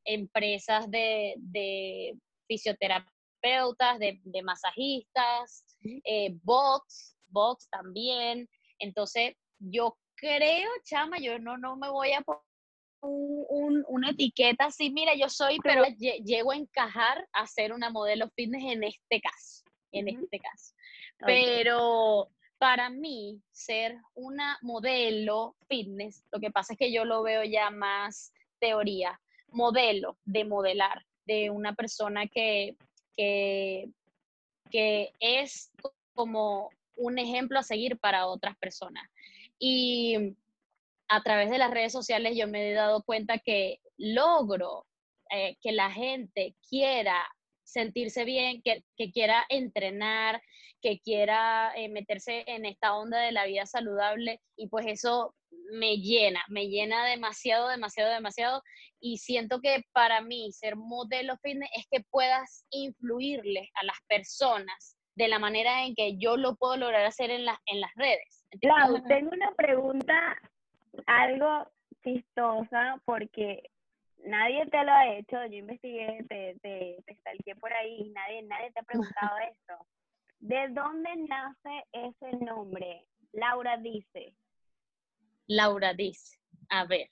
[0.03, 5.63] empresas de, de fisioterapeutas, de, de masajistas,
[6.43, 8.49] box, box también.
[8.79, 12.41] Entonces, yo creo, chama, yo no, no me voy a poner
[13.01, 18.29] un, una etiqueta así, mira, yo soy, pero llego a encajar a ser una modelo
[18.35, 20.73] fitness en este caso, en este caso.
[21.19, 27.43] Pero para mí, ser una modelo fitness, lo que pasa es que yo lo veo
[27.43, 32.75] ya más teoría, modelo de modelar, de una persona que,
[33.15, 33.89] que,
[34.69, 35.71] que es
[36.13, 39.09] como un ejemplo a seguir para otras personas.
[39.59, 40.35] Y
[41.09, 44.87] a través de las redes sociales yo me he dado cuenta que logro
[45.31, 47.27] eh, que la gente quiera
[47.63, 50.41] sentirse bien, que, quiera entrenar,
[50.81, 55.35] que quiera eh, meterse en esta onda de la vida saludable y pues eso
[55.71, 58.63] me llena, me llena demasiado, demasiado, demasiado
[58.99, 64.97] y siento que para mí ser modelo fitness es que puedas influirle a las personas
[65.19, 68.47] de la manera en que yo lo puedo lograr hacer en, en las redes.
[68.61, 70.37] Claro, tengo una pregunta
[71.05, 71.69] algo
[72.01, 73.69] chistosa porque
[74.23, 75.45] nadie te lo ha hecho.
[75.47, 79.85] Yo investigué, te, te, te por ahí y nadie, nadie te ha preguntado esto.
[80.39, 83.05] ¿De dónde nace ese nombre?
[83.33, 84.33] Laura dice.
[85.47, 86.39] Laura dice.
[86.69, 87.09] A ver,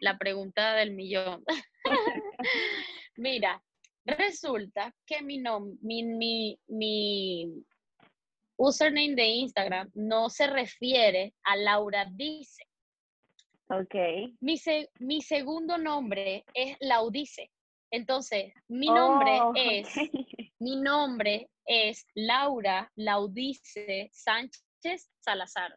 [0.00, 1.42] la pregunta del millón.
[3.16, 3.60] Mira,
[4.04, 7.64] resulta que mi, nombre, mi, mi, mi,
[8.56, 12.64] username de Instagram no se refiere a Laura Dice.
[13.68, 13.94] Ok.
[14.40, 14.60] Mi,
[14.98, 17.50] mi segundo nombre es Laudice.
[17.90, 19.88] Entonces, mi nombre oh, es,
[20.58, 25.76] mi nombre es Laura Laudice Sánchez Salazar.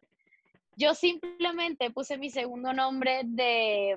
[0.76, 3.96] Yo simplemente puse mi segundo nombre de,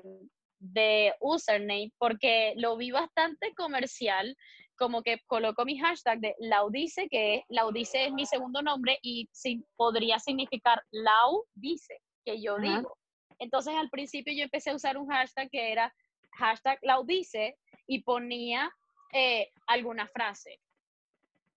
[0.58, 4.36] de username porque lo vi bastante comercial
[4.78, 9.28] como que coloco mi hashtag de Laudice, que Laudice es mi segundo nombre y
[9.76, 12.96] podría significar Lau dice, que yo digo.
[13.40, 15.92] Entonces al principio yo empecé a usar un hashtag que era
[16.32, 18.70] hashtag Laudice y ponía
[19.12, 20.60] eh, alguna frase.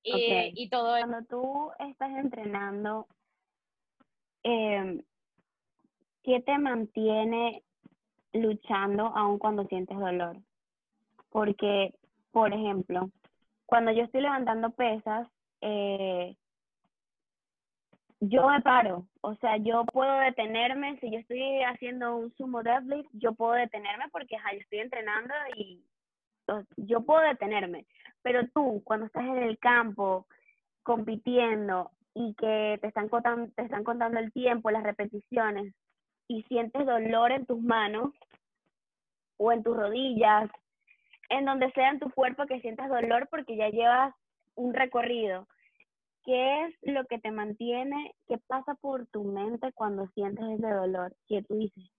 [0.04, 3.08] Y, todo Cuando tú estás entrenando,
[4.42, 5.04] em,
[6.24, 7.64] ¿qué te mantiene
[8.34, 10.38] luchando aun cuando sientes dolor?
[11.30, 11.94] Porque
[12.32, 13.10] por ejemplo,
[13.66, 15.28] cuando yo estoy levantando pesas,
[15.62, 16.36] eh,
[18.22, 23.10] yo me paro, o sea, yo puedo detenerme, si yo estoy haciendo un sumo deadlift,
[23.14, 25.84] yo puedo detenerme porque yo estoy entrenando y
[26.78, 27.86] yo puedo detenerme,
[28.22, 30.28] pero tú cuando estás en el campo
[30.84, 35.74] compitiendo y que te están contando, te están contando el tiempo, las repeticiones
[36.32, 38.14] y sientes dolor en tus manos
[39.38, 40.50] o en tus rodillas
[41.30, 44.14] en donde sea en tu cuerpo que sientas dolor porque ya llevas
[44.56, 45.48] un recorrido.
[46.24, 48.14] ¿Qué es lo que te mantiene?
[48.28, 51.16] ¿Qué pasa por tu mente cuando sientes ese dolor?
[51.28, 51.90] Que tú dices,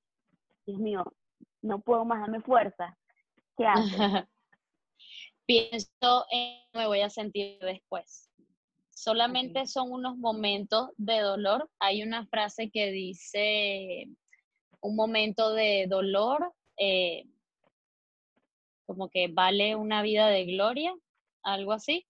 [0.66, 1.04] Dios mío,
[1.60, 2.96] no puedo más darme fuerza.
[3.56, 3.82] ¿Qué haces?
[5.46, 8.30] Pienso en me voy a sentir después.
[9.02, 11.68] Solamente son unos momentos de dolor.
[11.80, 14.06] Hay una frase que dice,
[14.80, 17.24] un momento de dolor eh,
[18.86, 20.94] como que vale una vida de gloria,
[21.42, 22.06] algo así.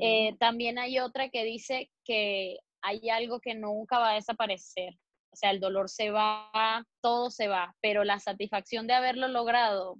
[0.00, 4.94] Eh, también hay otra que dice que hay algo que nunca va a desaparecer.
[5.30, 9.98] O sea, el dolor se va, todo se va, pero la satisfacción de haberlo logrado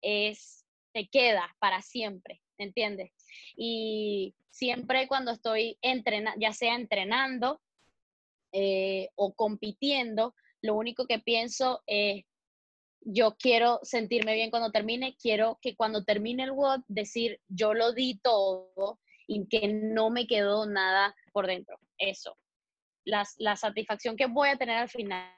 [0.00, 3.10] es, te queda para siempre, ¿entiendes?
[3.56, 7.60] Y siempre cuando estoy entrenando, ya sea entrenando
[8.52, 12.24] eh, o compitiendo, lo único que pienso es
[13.02, 17.92] yo quiero sentirme bien cuando termine, quiero que cuando termine el WOD decir yo lo
[17.92, 21.78] di todo y que no me quedó nada por dentro.
[21.96, 22.36] Eso.
[23.04, 25.32] La, la satisfacción que voy a tener al final.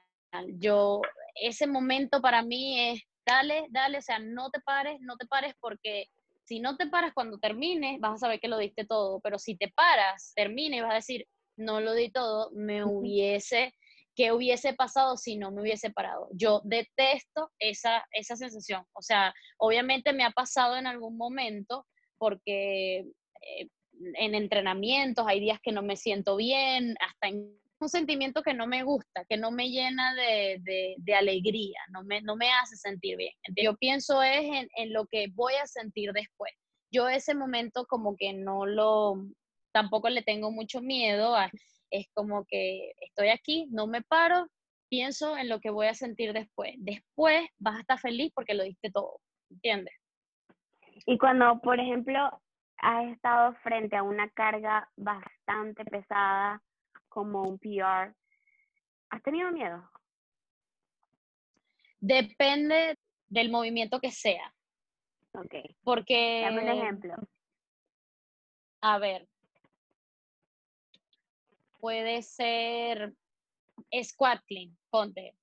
[0.57, 1.01] Yo,
[1.35, 5.53] ese momento para mí es dale, dale, o sea, no te pares, no te pares
[5.59, 6.09] porque
[6.45, 9.55] si no te paras cuando termines, vas a saber que lo diste todo, pero si
[9.55, 11.25] te paras, termina y vas a decir,
[11.57, 13.73] no lo di todo, me hubiese,
[14.15, 16.27] ¿qué hubiese pasado si no me hubiese parado?
[16.33, 21.85] Yo detesto esa, esa sensación, o sea, obviamente me ha pasado en algún momento
[22.17, 23.67] porque eh,
[24.15, 28.65] en entrenamientos hay días que no me siento bien, hasta en un sentimiento que no
[28.65, 33.33] me gusta, que no me llena de, alegría, no me, no me hace sentir bien.
[33.55, 36.51] yo pienso es en, lo que voy a sentir después.
[36.91, 39.15] Yo ese momento como que no lo,
[39.71, 41.35] tampoco le tengo mucho miedo,
[41.91, 44.47] es como que estoy aquí, no me paro,
[44.89, 46.73] pienso en lo que voy a sentir después.
[46.77, 49.19] Después vas a estar feliz porque lo diste todo,
[49.49, 49.93] ¿entiendes?
[51.05, 52.41] Y cuando, por ejemplo,
[52.77, 56.61] has estado frente a una carga bastante pesada,
[57.13, 58.15] como un PR,
[59.09, 59.87] ¿has tenido miedo?
[61.99, 62.97] Depende
[63.27, 64.51] del movimiento que sea.
[65.33, 65.53] Ok.
[65.83, 66.41] Porque.
[66.41, 67.15] Dame un ejemplo.
[68.81, 69.27] A ver.
[71.79, 73.13] Puede ser
[74.03, 75.35] squat clean, ponte.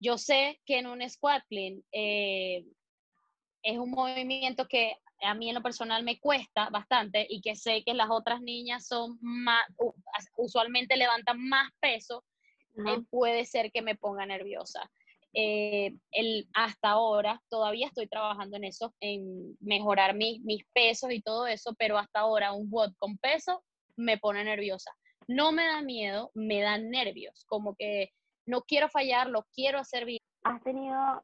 [0.00, 2.66] Yo sé que en un squat clean eh,
[3.62, 7.82] es un movimiento que a mí en lo personal me cuesta bastante y que sé
[7.84, 9.64] que las otras niñas son más,
[10.36, 12.24] usualmente levantan más peso,
[12.86, 14.90] eh, puede ser que me ponga nerviosa.
[15.32, 21.46] Eh, el, hasta ahora todavía estoy trabajando en eso, en mejorar mis pesos y todo
[21.46, 23.62] eso, pero hasta ahora un WOD con peso
[23.96, 24.90] me pone nerviosa.
[25.28, 28.12] No me da miedo, me dan nervios, como que
[28.46, 30.20] no quiero fallar, lo quiero hacer bien.
[30.42, 31.22] ¿Has tenido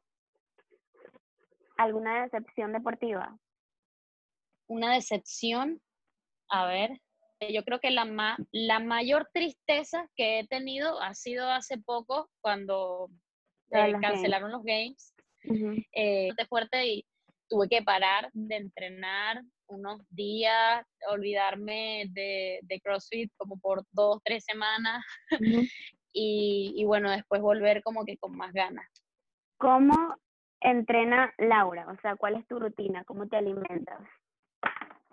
[1.77, 3.37] alguna decepción deportiva?
[4.67, 5.81] Una decepción,
[6.49, 6.99] a ver,
[7.49, 13.09] yo creo que la, la mayor tristeza que he tenido ha sido hace poco cuando
[13.71, 15.13] eh, cancelaron los games.
[15.93, 17.05] Eh, fuerte y
[17.47, 25.03] tuve que parar de entrenar unos días, olvidarme de, CrossFit como por dos, tres semanas
[26.13, 28.87] y, y, bueno, después volver como que con más ganas.
[29.57, 30.15] ¿Cómo
[30.59, 31.87] entrena Laura?
[31.89, 33.03] O sea, ¿cuál es tu rutina?
[33.05, 33.99] ¿Cómo te alimentas?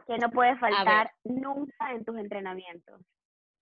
[0.06, 3.00] Que no puede faltar nunca en tus entrenamientos?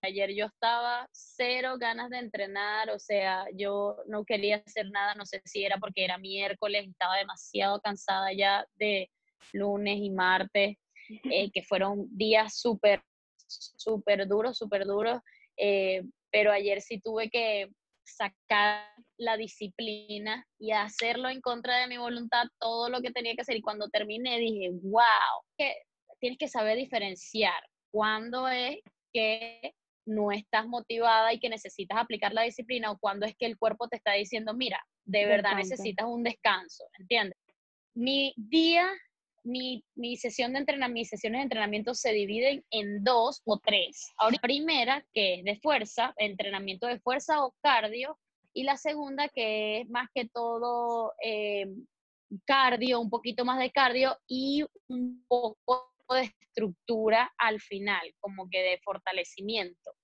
[0.01, 5.25] Ayer yo estaba cero ganas de entrenar, o sea, yo no quería hacer nada, no
[5.25, 9.09] sé si era porque era miércoles, estaba demasiado cansada ya de
[9.53, 10.77] lunes y martes,
[11.07, 13.01] eh, que fueron días súper,
[13.47, 15.19] súper duros, súper duros,
[15.55, 17.69] eh, pero ayer sí tuve que
[18.03, 23.41] sacar la disciplina y hacerlo en contra de mi voluntad, todo lo que tenía que
[23.41, 23.55] hacer.
[23.55, 25.73] Y cuando terminé dije, wow, que
[26.23, 28.77] tienes que saber diferenciar cuándo es
[29.11, 33.57] que no estás motivada y que necesitas aplicar la disciplina o cuándo es que el
[33.57, 37.37] cuerpo te está diciendo, mira, de verdad necesitas un descanso, ¿entiendes?
[37.93, 38.89] Mi día,
[39.43, 44.09] mi, mi sesión de entrenamiento, mis sesiones de entrenamiento se dividen en dos o tres.
[44.15, 48.17] Ahora, primera, que es de fuerza, entrenamiento de fuerza o cardio,
[48.53, 51.67] y la segunda, que es más que todo eh,
[52.45, 58.61] cardio, un poquito más de cardio y un poco de estructura al final, como que
[58.61, 59.95] de fortalecimiento.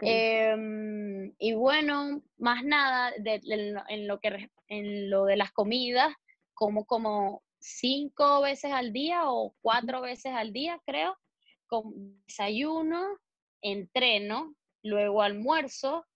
[0.00, 6.14] Em, y bueno, más nada, en, lo que, en lo de las comidas,
[6.54, 11.16] como como cinco veces al día o cuatro veces al día, creo,
[11.66, 11.92] con
[12.26, 13.18] desayuno,
[13.60, 16.06] entreno, luego almuerzo,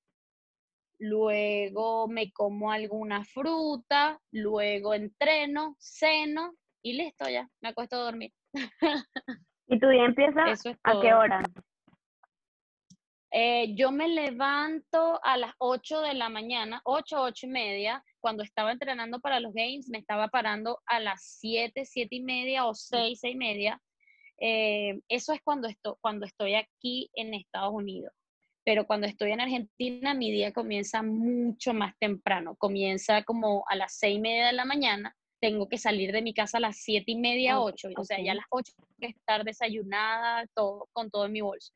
[0.98, 8.32] luego me como alguna fruta, luego entreno, ceno y listo ya, me acuesto a dormir.
[9.68, 10.44] ¿Y tu día empieza
[10.84, 11.42] a qué hora?
[13.30, 18.04] Eh, yo me levanto a las 8 de la mañana, 8, 8 y media.
[18.20, 22.64] Cuando estaba entrenando para los games, me estaba parando a las 7, 7 y media
[22.64, 23.82] o 6, 6 y media.
[24.40, 28.14] Eh, eso es cuando, estoy, cuando estoy aquí en Estados Unidos.
[28.64, 32.56] Pero cuando estoy en Argentina, mi día comienza mucho más temprano.
[32.56, 36.34] Comienza como a las 6 y media de la mañana tengo que salir de mi
[36.34, 39.06] casa a las siete y media, ocho, o sea, ya a las ocho tengo que
[39.06, 41.72] estar desayunada, todo, con todo en mi bolso,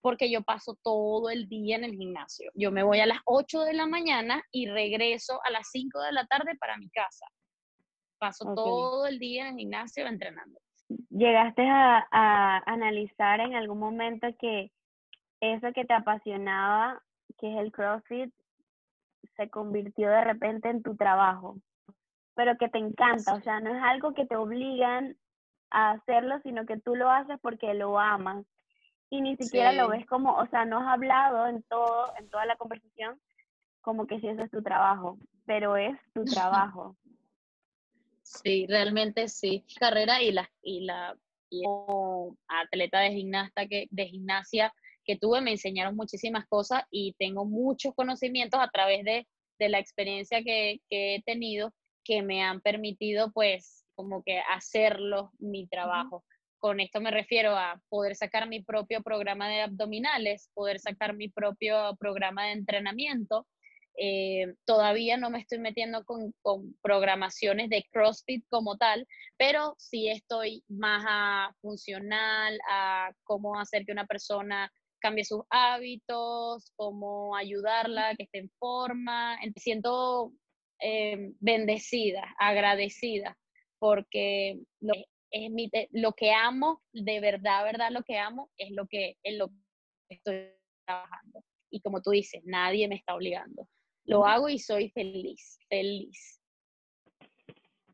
[0.00, 2.50] porque yo paso todo el día en el gimnasio.
[2.54, 6.12] Yo me voy a las 8 de la mañana y regreso a las 5 de
[6.12, 7.26] la tarde para mi casa.
[8.18, 10.58] Paso todo el día en el gimnasio entrenando.
[11.10, 14.70] ¿Llegaste a, a analizar en algún momento que
[15.40, 17.02] eso que te apasionaba,
[17.38, 18.32] que es el CrossFit,
[19.36, 21.56] se convirtió de repente en tu trabajo?
[22.34, 25.16] Pero que te encanta, o sea, no es algo que te obligan
[25.70, 28.44] a hacerlo, sino que tú lo haces porque lo amas
[29.10, 32.46] y ni siquiera lo ves como, o sea, no has hablado en todo, en toda
[32.46, 33.20] la conversación
[33.80, 36.24] como que si eso es tu trabajo, pero es tu
[36.72, 36.96] trabajo.
[38.22, 39.64] Sí, realmente sí.
[39.78, 41.14] Carrera y la, y la
[42.48, 44.72] atleta de gimnasta que, de gimnasia
[45.04, 49.28] que tuve me enseñaron muchísimas cosas y tengo muchos conocimientos a través de,
[49.58, 51.72] de la experiencia que, que, he tenido
[52.04, 56.24] que me han permitido pues como que hacerlo mi trabajo.
[56.58, 61.28] Con esto me refiero a poder sacar mi propio programa de abdominales, poder sacar mi
[61.28, 63.46] propio programa de entrenamiento.
[63.96, 70.08] Eh, todavía no me estoy metiendo con, con, programaciones de CrossFit como tal, pero sí
[70.08, 74.72] estoy más a funcional, a cómo hacer que una persona
[75.04, 79.38] cambie sus hábitos, cómo ayudarla, que esté en forma.
[79.56, 80.32] Siento
[80.80, 83.36] eh, bendecida, agradecida,
[83.78, 84.94] porque lo,
[85.30, 89.36] es mi, lo que amo, de verdad, verdad, lo que amo es lo que, es
[89.36, 90.50] lo que estoy
[90.86, 91.42] trabajando.
[91.70, 93.68] Y como tú dices, nadie me está obligando.
[94.04, 96.40] Lo hago y soy feliz, feliz.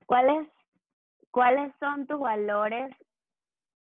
[0.07, 0.49] ¿Cuáles,
[1.31, 2.95] ¿Cuáles son tus valores?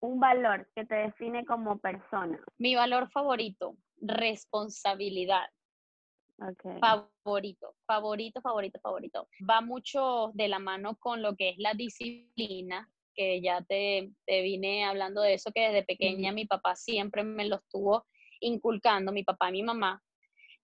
[0.01, 2.39] Un valor que te define como persona.
[2.59, 5.49] Mi valor favorito, responsabilidad.
[6.39, 6.79] Okay.
[6.79, 9.27] Favorito, favorito, favorito, favorito.
[9.49, 14.41] Va mucho de la mano con lo que es la disciplina, que ya te, te
[14.43, 18.05] vine hablando de eso, que desde pequeña mi papá siempre me lo estuvo
[18.39, 20.03] inculcando, mi papá y mi mamá.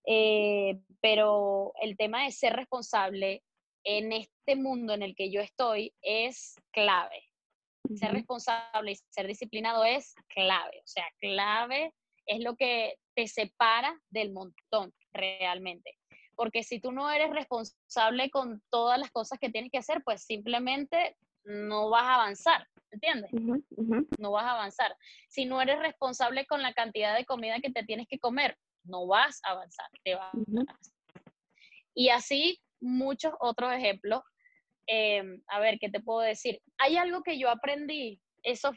[0.06, 3.42] Eh, pero el tema de ser responsable
[3.82, 7.24] en este mundo en el que yo estoy es clave.
[7.96, 11.92] Ser responsable y ser disciplinado es clave, o sea, clave
[12.26, 15.98] es lo que te separa del montón realmente.
[16.36, 20.24] Porque si tú no eres responsable con todas las cosas que tienes que hacer, pues
[20.24, 23.30] simplemente no vas a avanzar, ¿entiendes?
[24.18, 24.96] No vas a avanzar.
[25.28, 29.06] Si no eres responsable con la cantidad de comida que te tienes que comer, no
[29.06, 30.32] vas a avanzar, te vas
[31.94, 34.22] Y así muchos otros ejemplos.
[34.86, 36.60] Em, a ver, ¿qué te puedo decir?
[36.78, 38.72] Hay algo que yo aprendí, eso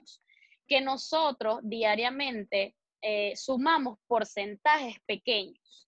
[0.67, 5.87] que nosotros diariamente eh, sumamos porcentajes pequeños,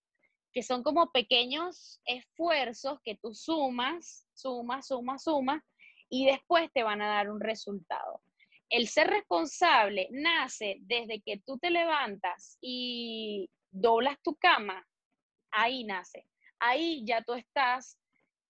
[0.54, 5.64] que son como pequeños esfuerzos que tú sumas, sumas, sumas, sumas,
[6.10, 8.22] y después te van a dar un resultado.
[8.70, 14.86] El ser responsable nace desde que tú te levantas y doblas tu cama,
[15.52, 16.28] ahí nace.
[16.60, 17.98] Ahí ya tú estás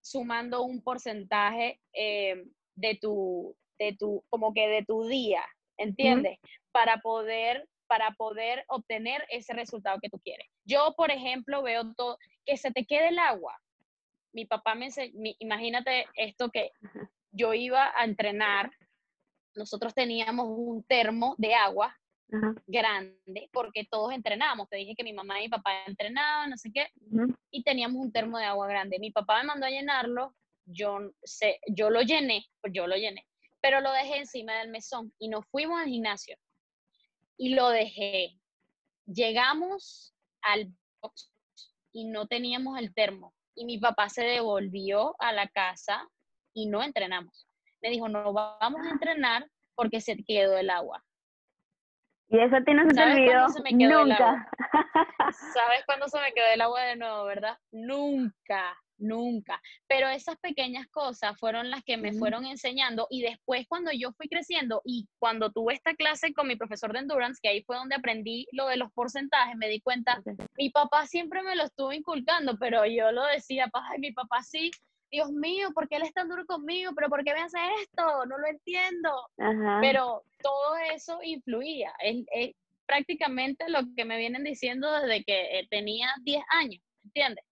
[0.02, 2.44] sumando un porcentaje eh,
[2.76, 5.46] de, tu, de tu, como que de tu día,
[5.78, 6.40] ¿entiendes?
[6.72, 10.48] Para poder para poder obtener ese resultado que tú quieres.
[10.64, 13.60] Yo, por ejemplo, veo todo, que se te quede el agua.
[14.32, 16.72] Mi papá me enseñó, imagínate esto que
[17.32, 18.72] yo iba a entrenar,
[19.56, 21.98] nosotros teníamos un termo de agua
[22.68, 24.70] grande porque todos entrenábamos.
[24.70, 26.90] Te dije que mi mamá y mi papá entrenaban, no sé qué,
[27.50, 29.00] y teníamos un termo de agua grande.
[29.00, 30.36] Mi papá me mandó a llenarlo,
[30.66, 33.26] yo, sé, yo lo llené, pues yo lo llené,
[33.62, 36.38] pero lo dejé encima del mesón y nos fuimos al gimnasio
[37.40, 38.38] y lo dejé.
[39.08, 40.72] Llegamos al
[41.02, 41.34] box
[41.92, 46.08] y no teníamos el termo y mi papá se devolvió a la casa
[46.54, 47.48] y no entrenamos.
[47.82, 51.04] Me dijo, no vamos a entrenar porque se quedó el agua.
[52.28, 54.52] Y eso tiene sentido nunca.
[55.54, 57.58] ¿Sabes cuándo se me quedó el agua de nuevo, verdad?
[57.72, 59.62] Nunca, nunca.
[59.88, 64.28] Pero esas pequeñas cosas fueron las que me fueron enseñando y después cuando yo fui
[64.28, 67.96] creciendo y cuando tuve esta clase con mi profesor de endurance, que ahí fue donde
[67.96, 70.22] aprendí lo de los porcentajes, me di cuenta,
[70.58, 74.72] mi papá siempre me lo estuvo inculcando, pero yo lo decía, mi papá sí,
[75.12, 76.92] Dios mío, ¿por qué él es tan duro conmigo?
[76.96, 78.26] ¿Pero por qué me hace esto?
[78.28, 79.12] No lo entiendo.
[79.82, 81.92] Pero todo eso influía.
[82.00, 82.54] Es,
[82.86, 87.46] prácticamente lo que me vienen diciendo desde que eh, tenía 10 años, ¿entiendes?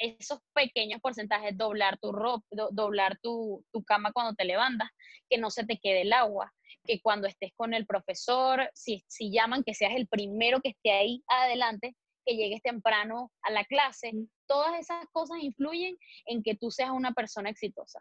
[0.00, 4.88] Esos pequeños porcentajes, doblar tu ropa, doblar tu, tu cama cuando te levantas,
[5.28, 6.52] que no se te quede el agua,
[6.84, 10.92] que cuando estés con el profesor, si, si llaman, que seas el primero que esté
[10.92, 11.94] ahí adelante,
[12.24, 14.12] que llegues temprano a la clase.
[14.46, 15.96] Todas esas cosas influyen
[16.26, 18.00] en que tú seas una persona exitosa.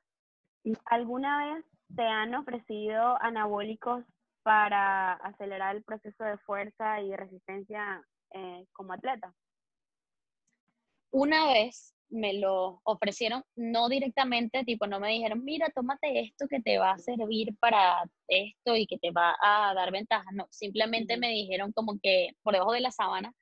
[0.86, 4.06] ¿Alguna vez te han ofrecido anabólicos
[4.44, 9.34] para acelerar el proceso de fuerza y resistencia eh, como atleta?
[11.12, 16.62] Una vez me lo ofrecieron, no directamente, tipo, no me dijeron, mira, tómate esto que
[16.62, 20.26] te va a servir para esto y que te va a dar ventaja.
[20.34, 23.34] No, simplemente me dijeron como que por debajo de la sábana,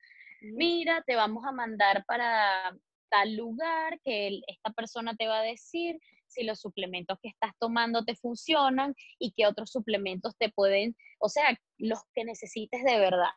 [0.42, 2.76] mira, te vamos a mandar para
[3.10, 8.04] tal lugar que esta persona te va a decir si los suplementos que estás tomando
[8.04, 13.32] te funcionan y qué otros suplementos te pueden, o sea, los que necesites de verdad.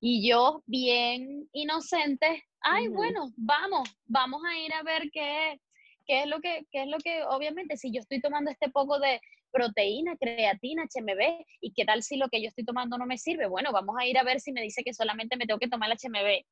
[0.00, 5.60] Y yo, bien inocente, ay, bueno, vamos, vamos a ir a ver qué,
[6.06, 9.00] ¿qué es lo que, qué es lo que, obviamente, si yo estoy tomando este poco
[9.00, 9.20] de
[9.50, 13.48] proteína, creatina, HMB, y qué tal si lo que yo estoy tomando no me sirve?
[13.48, 15.90] Bueno, vamos a ir a ver si me dice que solamente me tengo que tomar
[15.90, 16.44] el HMB.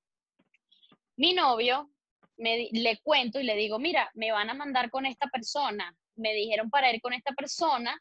[1.17, 1.91] Mi novio,
[2.37, 6.35] me, le cuento y le digo, mira, me van a mandar con esta persona, me
[6.35, 7.99] dijeron para ir con esta persona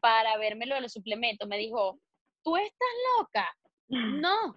[0.00, 1.48] para verme lo de los suplementos.
[1.48, 2.00] Me dijo,
[2.42, 3.56] ¿tú estás loca?
[3.88, 4.54] No,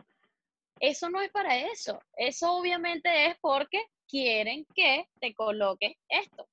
[0.79, 2.01] eso no es para eso.
[2.17, 6.47] Eso obviamente es porque quieren que te coloques esto.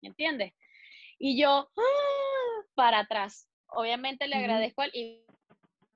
[0.00, 0.52] ¿Me entiendes?
[1.18, 2.62] Y yo, ¡ah!
[2.74, 3.48] para atrás.
[3.68, 5.24] Obviamente le agradezco al, y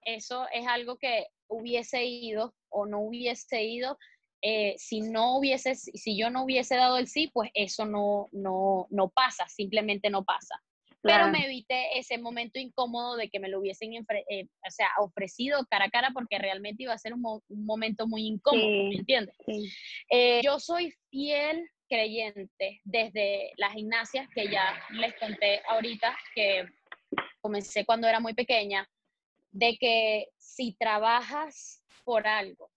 [0.05, 3.99] eso es algo que hubiese ido o no hubiese ido.
[4.43, 8.89] Eh, si no hubiese, si yo no hubiese dado el sí, pues eso no, no,
[8.91, 10.61] no pasa, simplemente no pasa
[11.03, 15.67] pero me evité ese momento incómodo de que me lo hubiesen eh, o sea, ofrecido
[15.69, 19.35] cara a cara porque realmente iba a ser un, momento muy incómodo, ¿me entiendes?
[20.11, 26.67] Eh, yo soy fiel creyente desde las gimnasias que ya les conté ahorita, que
[27.41, 28.89] comencé cuando era muy pequeña,
[29.51, 32.71] de que si trabajas por algo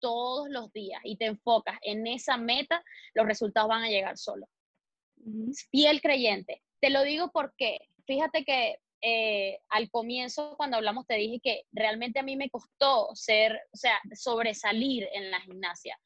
[0.00, 2.84] todos los días y te enfocas en esa meta,
[3.14, 4.48] los resultados van a llegar solos.
[5.70, 6.62] Fiel creyente.
[6.84, 12.20] Te lo digo porque, fíjate que eh, al comienzo, cuando hablamos, te dije que realmente
[12.20, 15.98] a mí me costó ser, o sea, sobresalir en la gimnasia.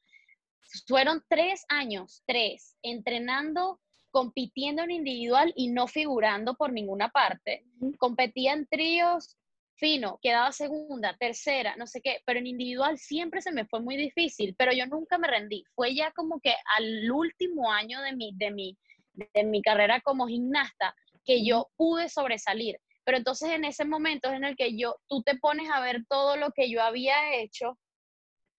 [0.87, 7.65] Fueron tres años, tres, entrenando, compitiendo en individual y no figurando por ninguna parte.
[7.97, 9.35] Competía en tríos,
[9.75, 13.97] fino, quedaba segunda, tercera, no sé qué, pero en individual siempre se me fue muy
[13.97, 15.65] difícil, pero yo nunca me rendí.
[15.75, 18.77] Fue ya como que al último año de mi, de mi,
[19.13, 20.95] de mi carrera como gimnasta
[21.25, 22.79] que yo pude sobresalir.
[23.03, 26.05] Pero entonces en ese momento es en el que yo, tú te pones a ver
[26.07, 27.77] todo lo que yo había hecho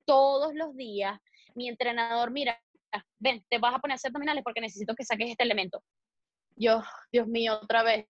[0.07, 1.20] todos los días.
[1.55, 2.61] Mi entrenador, mira,
[3.18, 5.82] ven, te vas a poner a hacer abdominales porque necesito que saques este elemento.
[6.57, 6.82] Yo,
[7.12, 8.07] Dios mío, otra vez.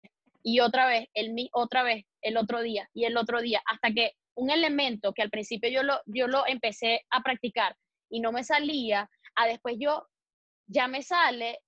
[0.42, 4.12] Y otra vez, el, otra vez, el otro día y el otro día, hasta que
[4.34, 7.76] un elemento que al principio yo lo, yo lo empecé a practicar
[8.10, 10.06] y no me salía, a después yo
[10.66, 11.60] ya me sale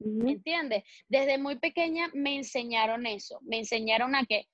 [0.00, 0.84] ¿Me entiendes?
[1.08, 4.48] Desde muy pequeña me enseñaron eso, me enseñaron a que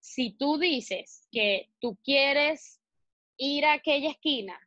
[0.00, 2.80] si tú dices que tú quieres
[3.38, 4.58] ir a aquella esquina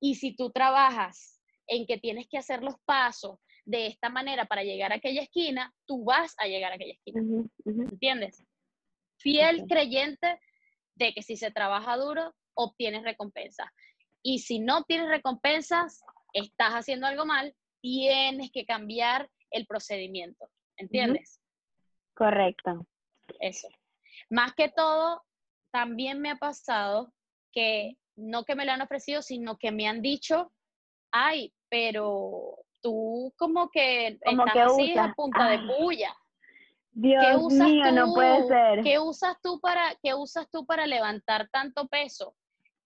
[0.00, 4.64] y si tú trabajas en que tienes que hacer los pasos de esta manera para
[4.64, 7.22] llegar a aquella esquina, tú vas a llegar a aquella esquina.
[7.64, 8.44] ¿Me ¿Entiendes?
[9.18, 10.40] Fiel creyente
[10.96, 13.68] de que si se trabaja duro, obtienes recompensas.
[14.22, 16.02] Y si no tienes recompensas,
[16.32, 21.40] estás haciendo algo mal tienes que cambiar el procedimiento, ¿entiendes?
[22.14, 22.86] Correcto.
[23.40, 23.68] Eso.
[24.30, 25.22] Más que todo,
[25.70, 27.12] también me ha pasado
[27.52, 30.52] que no que me lo han ofrecido, sino que me han dicho,
[31.10, 36.14] ay, pero tú como que como estás que así a punta de puya.
[36.94, 38.82] Dios ¿Qué usas mío, tú, no puede ser.
[38.82, 42.36] ¿qué usas, tú para, ¿Qué usas tú para levantar tanto peso?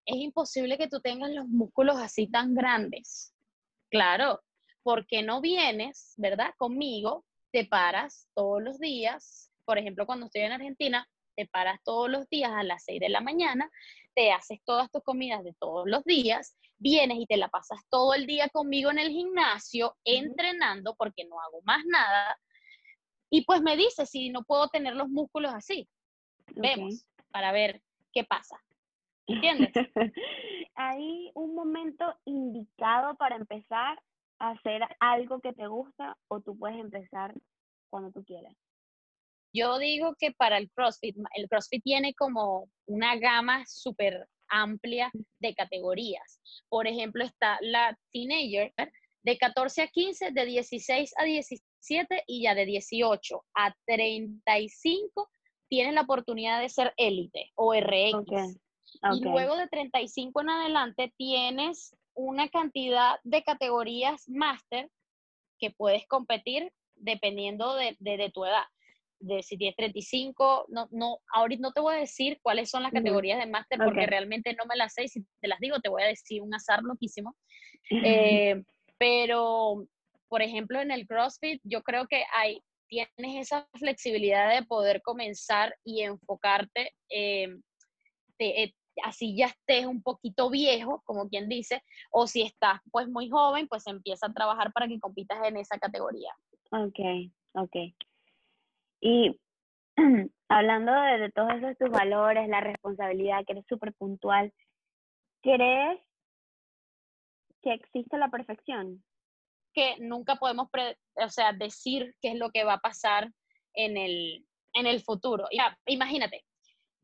[0.04, 3.34] Es imposible que tú tengas los músculos así tan grandes.
[3.90, 4.40] Claro,
[4.86, 6.54] ¿por qué no vienes, verdad?
[6.58, 12.08] Conmigo, te paras todos los días, por ejemplo, cuando estoy en Argentina, te paras todos
[12.08, 13.68] los días a las 6 de la mañana,
[14.14, 18.14] te haces todas tus comidas de todos los días, vienes y te la pasas todo
[18.14, 22.38] el día conmigo en el gimnasio, entrenando, porque no hago más nada,
[23.28, 25.88] y pues me dices si no puedo tener los músculos así.
[26.54, 27.82] Vemos, para ver
[28.12, 28.62] qué pasa.
[29.26, 29.72] ¿Entiendes?
[30.76, 34.00] Hay un momento indicado para empezar
[34.38, 37.34] hacer algo que te gusta o tú puedes empezar
[37.90, 38.54] cuando tú quieras?
[39.52, 45.10] Yo digo que para el CrossFit, el CrossFit tiene como una gama súper amplia
[45.40, 46.40] de categorías.
[46.68, 48.72] Por ejemplo, está la teenager
[49.22, 55.28] de 14 a 15, de 16 a 17 y ya de 18 a 35
[55.68, 58.58] tienes la oportunidad de ser élite o RX.
[59.12, 64.90] Y luego de 35 en adelante tienes una cantidad de categorías máster
[65.58, 67.96] que puedes competir dependiendo de,
[68.32, 68.64] tu edad.
[69.18, 72.92] De si tienes 35, no, no, ahorita no te voy a decir cuáles son las
[72.92, 75.88] categorías de máster porque realmente no me las sé y si te las digo te
[75.88, 77.36] voy a decir un azar loquísimo.
[77.90, 78.62] Eh,
[78.98, 79.86] pero,
[80.28, 85.74] por ejemplo, en el CrossFit yo creo que hay, tienes esa flexibilidad de poder comenzar
[85.84, 86.92] y enfocarte.
[87.10, 87.48] Eh,
[88.38, 88.72] eh,
[89.04, 93.68] así ya estés un poquito viejo, como quien dice, o si estás pues muy joven,
[93.68, 96.34] pues empieza a trabajar para que compitas en esa categoría.
[96.70, 97.76] Ok, ok.
[99.00, 99.40] Y
[100.48, 104.52] hablando de, todos esos tus valores, la responsabilidad, que eres súper puntual,
[105.42, 106.00] ¿crees
[107.62, 109.02] que existe la perfección?
[109.76, 110.68] que nunca podemos,
[111.16, 113.30] o sea, decir qué es lo que va a pasar
[113.74, 115.46] en el, en el futuro.
[115.52, 116.46] Ya, imagínate,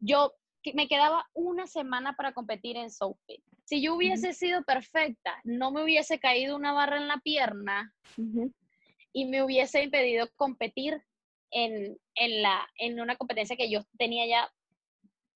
[0.00, 0.32] yo
[0.74, 3.42] me quedaba una semana para competir en Sophie.
[3.64, 7.94] Si yo hubiese sido perfecta, no me hubiese caído una barra en la pierna
[9.12, 11.02] y me hubiese impedido competir
[11.50, 14.52] en, en, la, en una competencia que yo tenía ya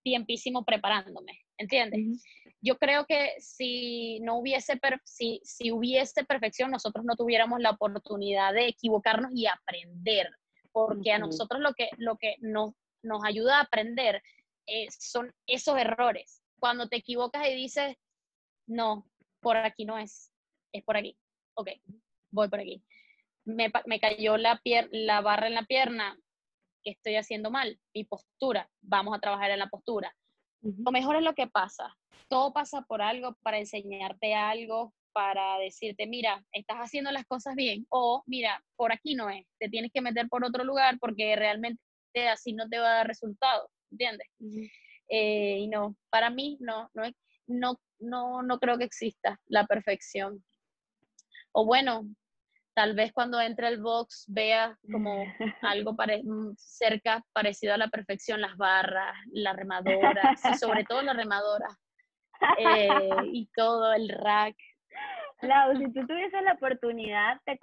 [0.03, 2.25] tiempísimo preparándome, ¿entiendes?
[2.61, 8.55] Yo creo que si no hubiese, si, si hubiese perfección, nosotros no tuviéramos la oportunidad
[8.55, 10.29] de equivocarnos y aprender,
[10.73, 12.73] porque a nosotros lo que, lo que nos,
[13.03, 14.23] nos ayuda a aprender
[14.67, 16.43] eh, son esos errores.
[16.59, 17.97] Cuando te equivocas y dices,
[18.67, 19.09] no,
[19.41, 20.33] por aquí no es,
[20.73, 21.17] es por aquí.
[21.55, 21.71] Ok,
[22.31, 22.83] voy por aquí.
[23.45, 24.61] Me, me cayó la,
[24.91, 26.19] la barra en la pierna,
[26.83, 27.79] que estoy haciendo mal?
[27.95, 30.15] Mi postura, vamos a trabajar en la postura.
[30.63, 31.97] Lo mejor es lo que pasa.
[32.29, 37.87] Todo pasa por algo, para enseñarte algo, para decirte, mira, estás haciendo las cosas bien,
[37.89, 41.81] o mira, por aquí no es, te tienes que meter por otro lugar porque realmente
[42.31, 43.71] así no te va a dar resultado.
[43.91, 44.29] ¿Entiendes?
[45.09, 47.05] Eh, y no, para mí no, no,
[47.47, 50.45] no, no, no creo que exista la perfección.
[51.53, 52.05] O bueno,
[52.75, 55.25] tal vez cuando entre el box vea como
[55.63, 61.69] algo mm, cerca parecido a la perfección, las barras, la remadora, sobre todo la remadora,
[62.59, 62.89] eh,
[63.33, 64.57] y todo el rack.
[65.43, 67.59] Lau, si tú tuvieses la oportunidad de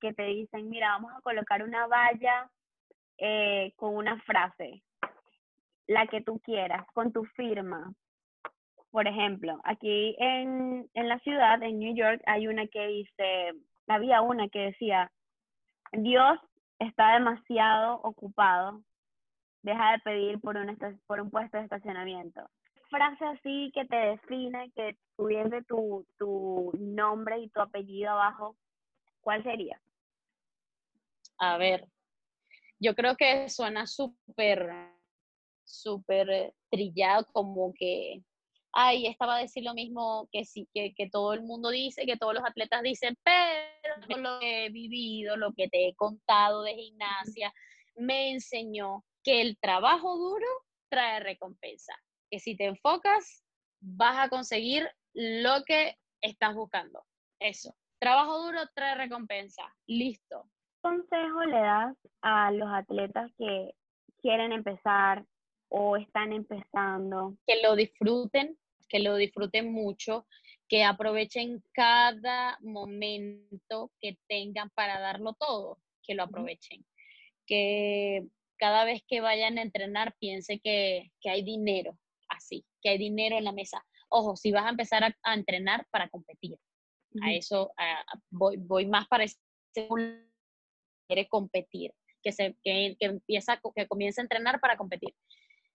[0.00, 2.50] que te dicen, mira, vamos a colocar una valla
[3.18, 4.82] eh, con una frase,
[5.88, 7.92] la que tú quieras, con tu firma.
[8.90, 13.54] Por ejemplo, aquí en, en la ciudad, en New York, hay una que dice,
[13.86, 15.10] había una que decía,
[15.92, 16.38] Dios
[16.78, 18.82] está demasiado ocupado,
[19.62, 22.48] deja de pedir por un, por un puesto de estacionamiento.
[22.90, 28.56] Frase así que te define, que tuviese tu, tu nombre y tu apellido abajo,
[29.20, 29.80] ¿cuál sería?
[31.38, 31.86] A ver,
[32.78, 34.92] yo creo que suena súper
[35.68, 38.22] súper eh, trillado, como que,
[38.72, 42.16] ay, estaba a decir lo mismo que sí, que, que todo el mundo dice, que
[42.16, 46.74] todos los atletas dicen, pero lo que he vivido, lo que te he contado de
[46.74, 47.52] gimnasia,
[47.96, 50.46] me enseñó que el trabajo duro
[50.88, 51.94] trae recompensa,
[52.30, 53.44] que si te enfocas,
[53.80, 57.04] vas a conseguir lo que estás buscando.
[57.40, 57.74] Eso.
[58.00, 59.62] Trabajo duro trae recompensa.
[59.86, 60.44] Listo.
[60.82, 63.74] ¿Qué consejo le das a los atletas que
[64.20, 65.24] quieren empezar
[65.68, 67.36] o están empezando.
[67.46, 68.58] Que lo disfruten,
[68.88, 70.26] que lo disfruten mucho,
[70.68, 76.84] que aprovechen cada momento que tengan para darlo todo, que lo aprovechen.
[77.46, 78.26] Que
[78.58, 81.98] cada vez que vayan a entrenar piense que, hay dinero,
[82.28, 83.84] así, que hay dinero en la mesa.
[84.10, 86.56] Ojo, si vas a empezar a, entrenar para competir,
[87.22, 87.72] a eso
[88.30, 89.36] voy, voy más para ese
[91.06, 91.92] quiere competir,
[92.22, 95.14] que, se, que, que, empieza, que comience a entrenar para competir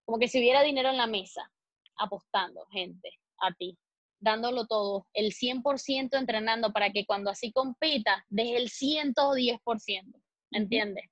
[0.06, 1.50] como que si hubiera dinero en la mesa,
[1.98, 3.78] apostando gente a ti,
[4.20, 11.06] dándolo todo, el 100% entrenando para que cuando así compita, deje el 110%, ¿entiendes?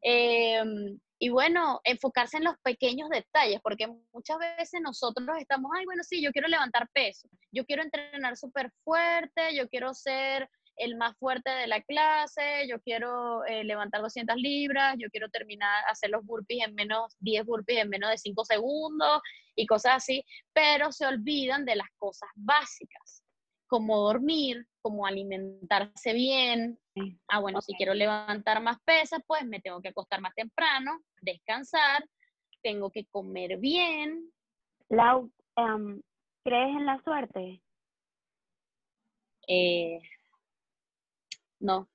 [0.00, 6.04] Em, y bueno, enfocarse en los pequeños detalles, porque muchas veces nosotros estamos, ay, bueno,
[6.04, 10.48] sí, yo quiero levantar peso, yo quiero entrenar súper fuerte, yo quiero ser
[10.78, 15.84] el más fuerte de la clase, yo quiero eh, levantar 200 libras, yo quiero terminar,
[15.88, 19.20] hacer los burpees en menos, 10 burpees en menos de 5 segundos
[19.54, 23.24] y cosas así, pero se olvidan de las cosas básicas,
[23.66, 26.78] como dormir, como alimentarse bien.
[27.28, 32.04] Ah, bueno, si quiero levantar más pesas, pues me tengo que acostar más temprano, descansar,
[32.62, 34.32] tengo que comer bien.
[34.88, 36.00] Lau, em,
[36.44, 37.62] ¿crees en la suerte?
[39.48, 40.00] Eh,
[41.60, 41.88] no,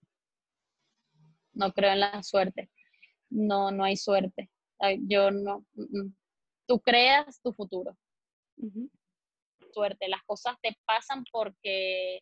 [1.54, 2.70] no creo en la suerte.
[3.30, 4.50] No, no hay suerte.
[5.08, 5.66] Yo no.
[6.68, 7.98] Tú creas tu futuro.
[9.72, 10.08] Suerte.
[10.08, 12.22] Las cosas te pasan porque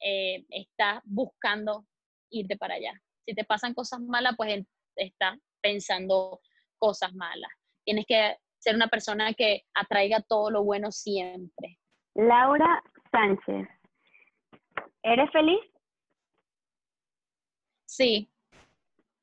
[0.00, 1.86] eh, estás buscando
[2.30, 2.92] irte para allá.
[3.26, 4.64] Si te pasan cosas malas, pues
[4.96, 6.40] estás pensando
[6.78, 7.50] cosas malas.
[7.84, 11.78] Tienes que ser una persona que atraiga todo lo bueno siempre.
[12.14, 13.68] Laura Sánchez,
[15.02, 15.60] ¿eres feliz?
[17.86, 18.28] Sí,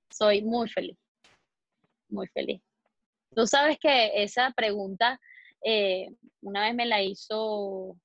[0.09, 0.97] soy muy feliz,
[2.09, 2.61] muy feliz.
[3.35, 5.19] Tú sabes que esa pregunta
[5.63, 6.09] eh,
[6.41, 7.95] una vez me la hizo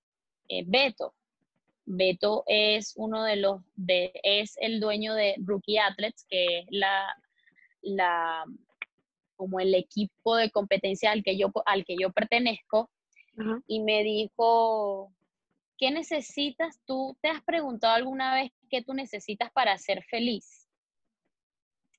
[0.49, 1.15] eh, Beto.
[1.85, 7.07] Beto es uno de los, de, es el dueño de Rookie Athletes, que es la,
[7.81, 8.45] la,
[9.37, 12.91] como el equipo de competencia al que yo, al que yo pertenezco,
[13.69, 15.13] y me dijo,
[15.79, 17.17] ¿qué necesitas tú?
[17.23, 20.69] ¿Te has preguntado alguna vez qué tú necesitas para ser feliz?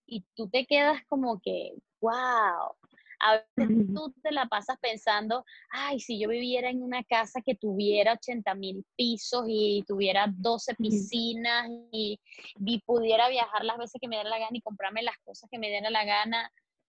[0.05, 2.75] Y tú te quedas como que, wow,
[3.21, 7.55] a veces tú te la pasas pensando, ay, si yo viviera en una casa que
[7.55, 12.19] tuviera 80 mil pisos y tuviera 12 piscinas y,
[12.65, 15.59] y, pudiera viajar las veces que me diera la gana y comprarme las cosas que
[15.59, 16.51] me diera la gana,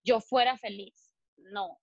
[0.03, 1.15] yo fuera feliz.
[1.38, 1.79] No.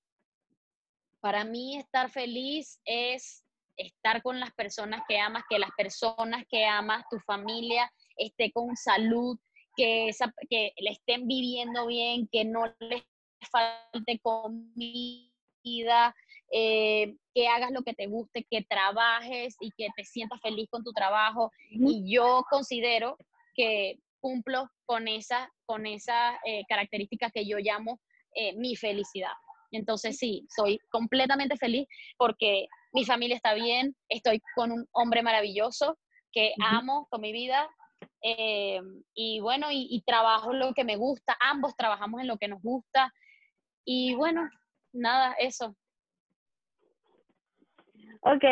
[1.20, 3.44] Para mí estar feliz es
[3.79, 8.76] estar con las personas que amas, que las personas que amas, tu familia, esté con
[8.76, 9.39] salud,
[9.76, 13.05] que, esa, que le estén viviendo bien, que no les
[13.51, 15.33] falte comida,
[16.53, 20.83] eh, que hagas lo que te guste, que trabajes y que te sientas feliz con
[20.83, 21.51] tu trabajo.
[21.70, 23.16] Y yo considero
[23.55, 28.01] que cumplo con esa, con esa eh, característica que yo llamo
[28.35, 29.33] eh, mi felicidad.
[29.70, 35.99] Entonces sí, soy completamente feliz porque mi familia está bien, estoy con un hombre maravilloso
[36.32, 37.68] que amo con mi vida
[39.14, 43.12] y bueno, y, trabajo lo que me gusta, ambos trabajamos en lo que nos gusta
[43.84, 44.49] y bueno,
[44.93, 45.74] nada, eso.
[48.22, 48.45] Ok.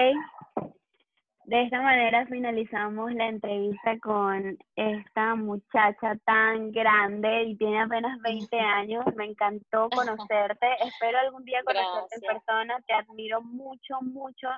[1.47, 8.59] De esta manera finalizamos la entrevista con esta muchacha tan grande y tiene apenas 20
[8.59, 9.05] años.
[9.15, 10.67] Me encantó conocerte.
[10.81, 12.77] Espero algún día conocerte en persona.
[12.89, 14.49] Te admiro mucho, mucho.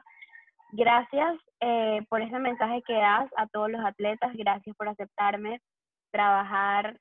[0.73, 4.33] Gracias eh, por ese mensaje que das a todos los atletas.
[4.33, 5.61] Gracias por aceptarme,
[6.11, 6.99] trabajar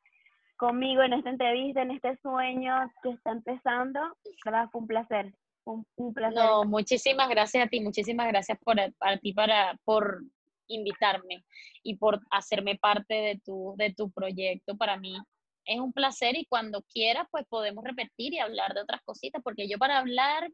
[0.57, 4.01] conmigo en esta entrevista, en este sueño que está empezando.
[4.43, 4.67] ¿verdad?
[4.69, 5.33] Fue un placer.
[5.67, 6.43] Un, placer.
[6.43, 10.21] No, muchísimas gracias a ti, muchísimas gracias por, a ti para, por
[10.67, 11.43] invitarme
[11.83, 14.77] y por hacerme parte de tu, de tu proyecto.
[14.77, 15.17] Para mí
[15.65, 19.67] es un placer y cuando quieras, pues podemos repetir y hablar de otras cositas, porque
[19.67, 20.49] yo para hablar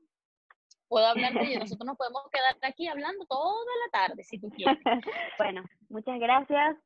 [0.88, 1.60] puedo hablar de ello.
[1.60, 4.78] Nosotros nos podemos quedar aquí hablando toda la tarde, si tú quieres.
[5.38, 6.78] bueno, muchas gracias.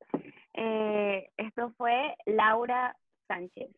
[0.53, 2.95] Eh, esto fue Laura
[3.28, 3.69] Sánchez.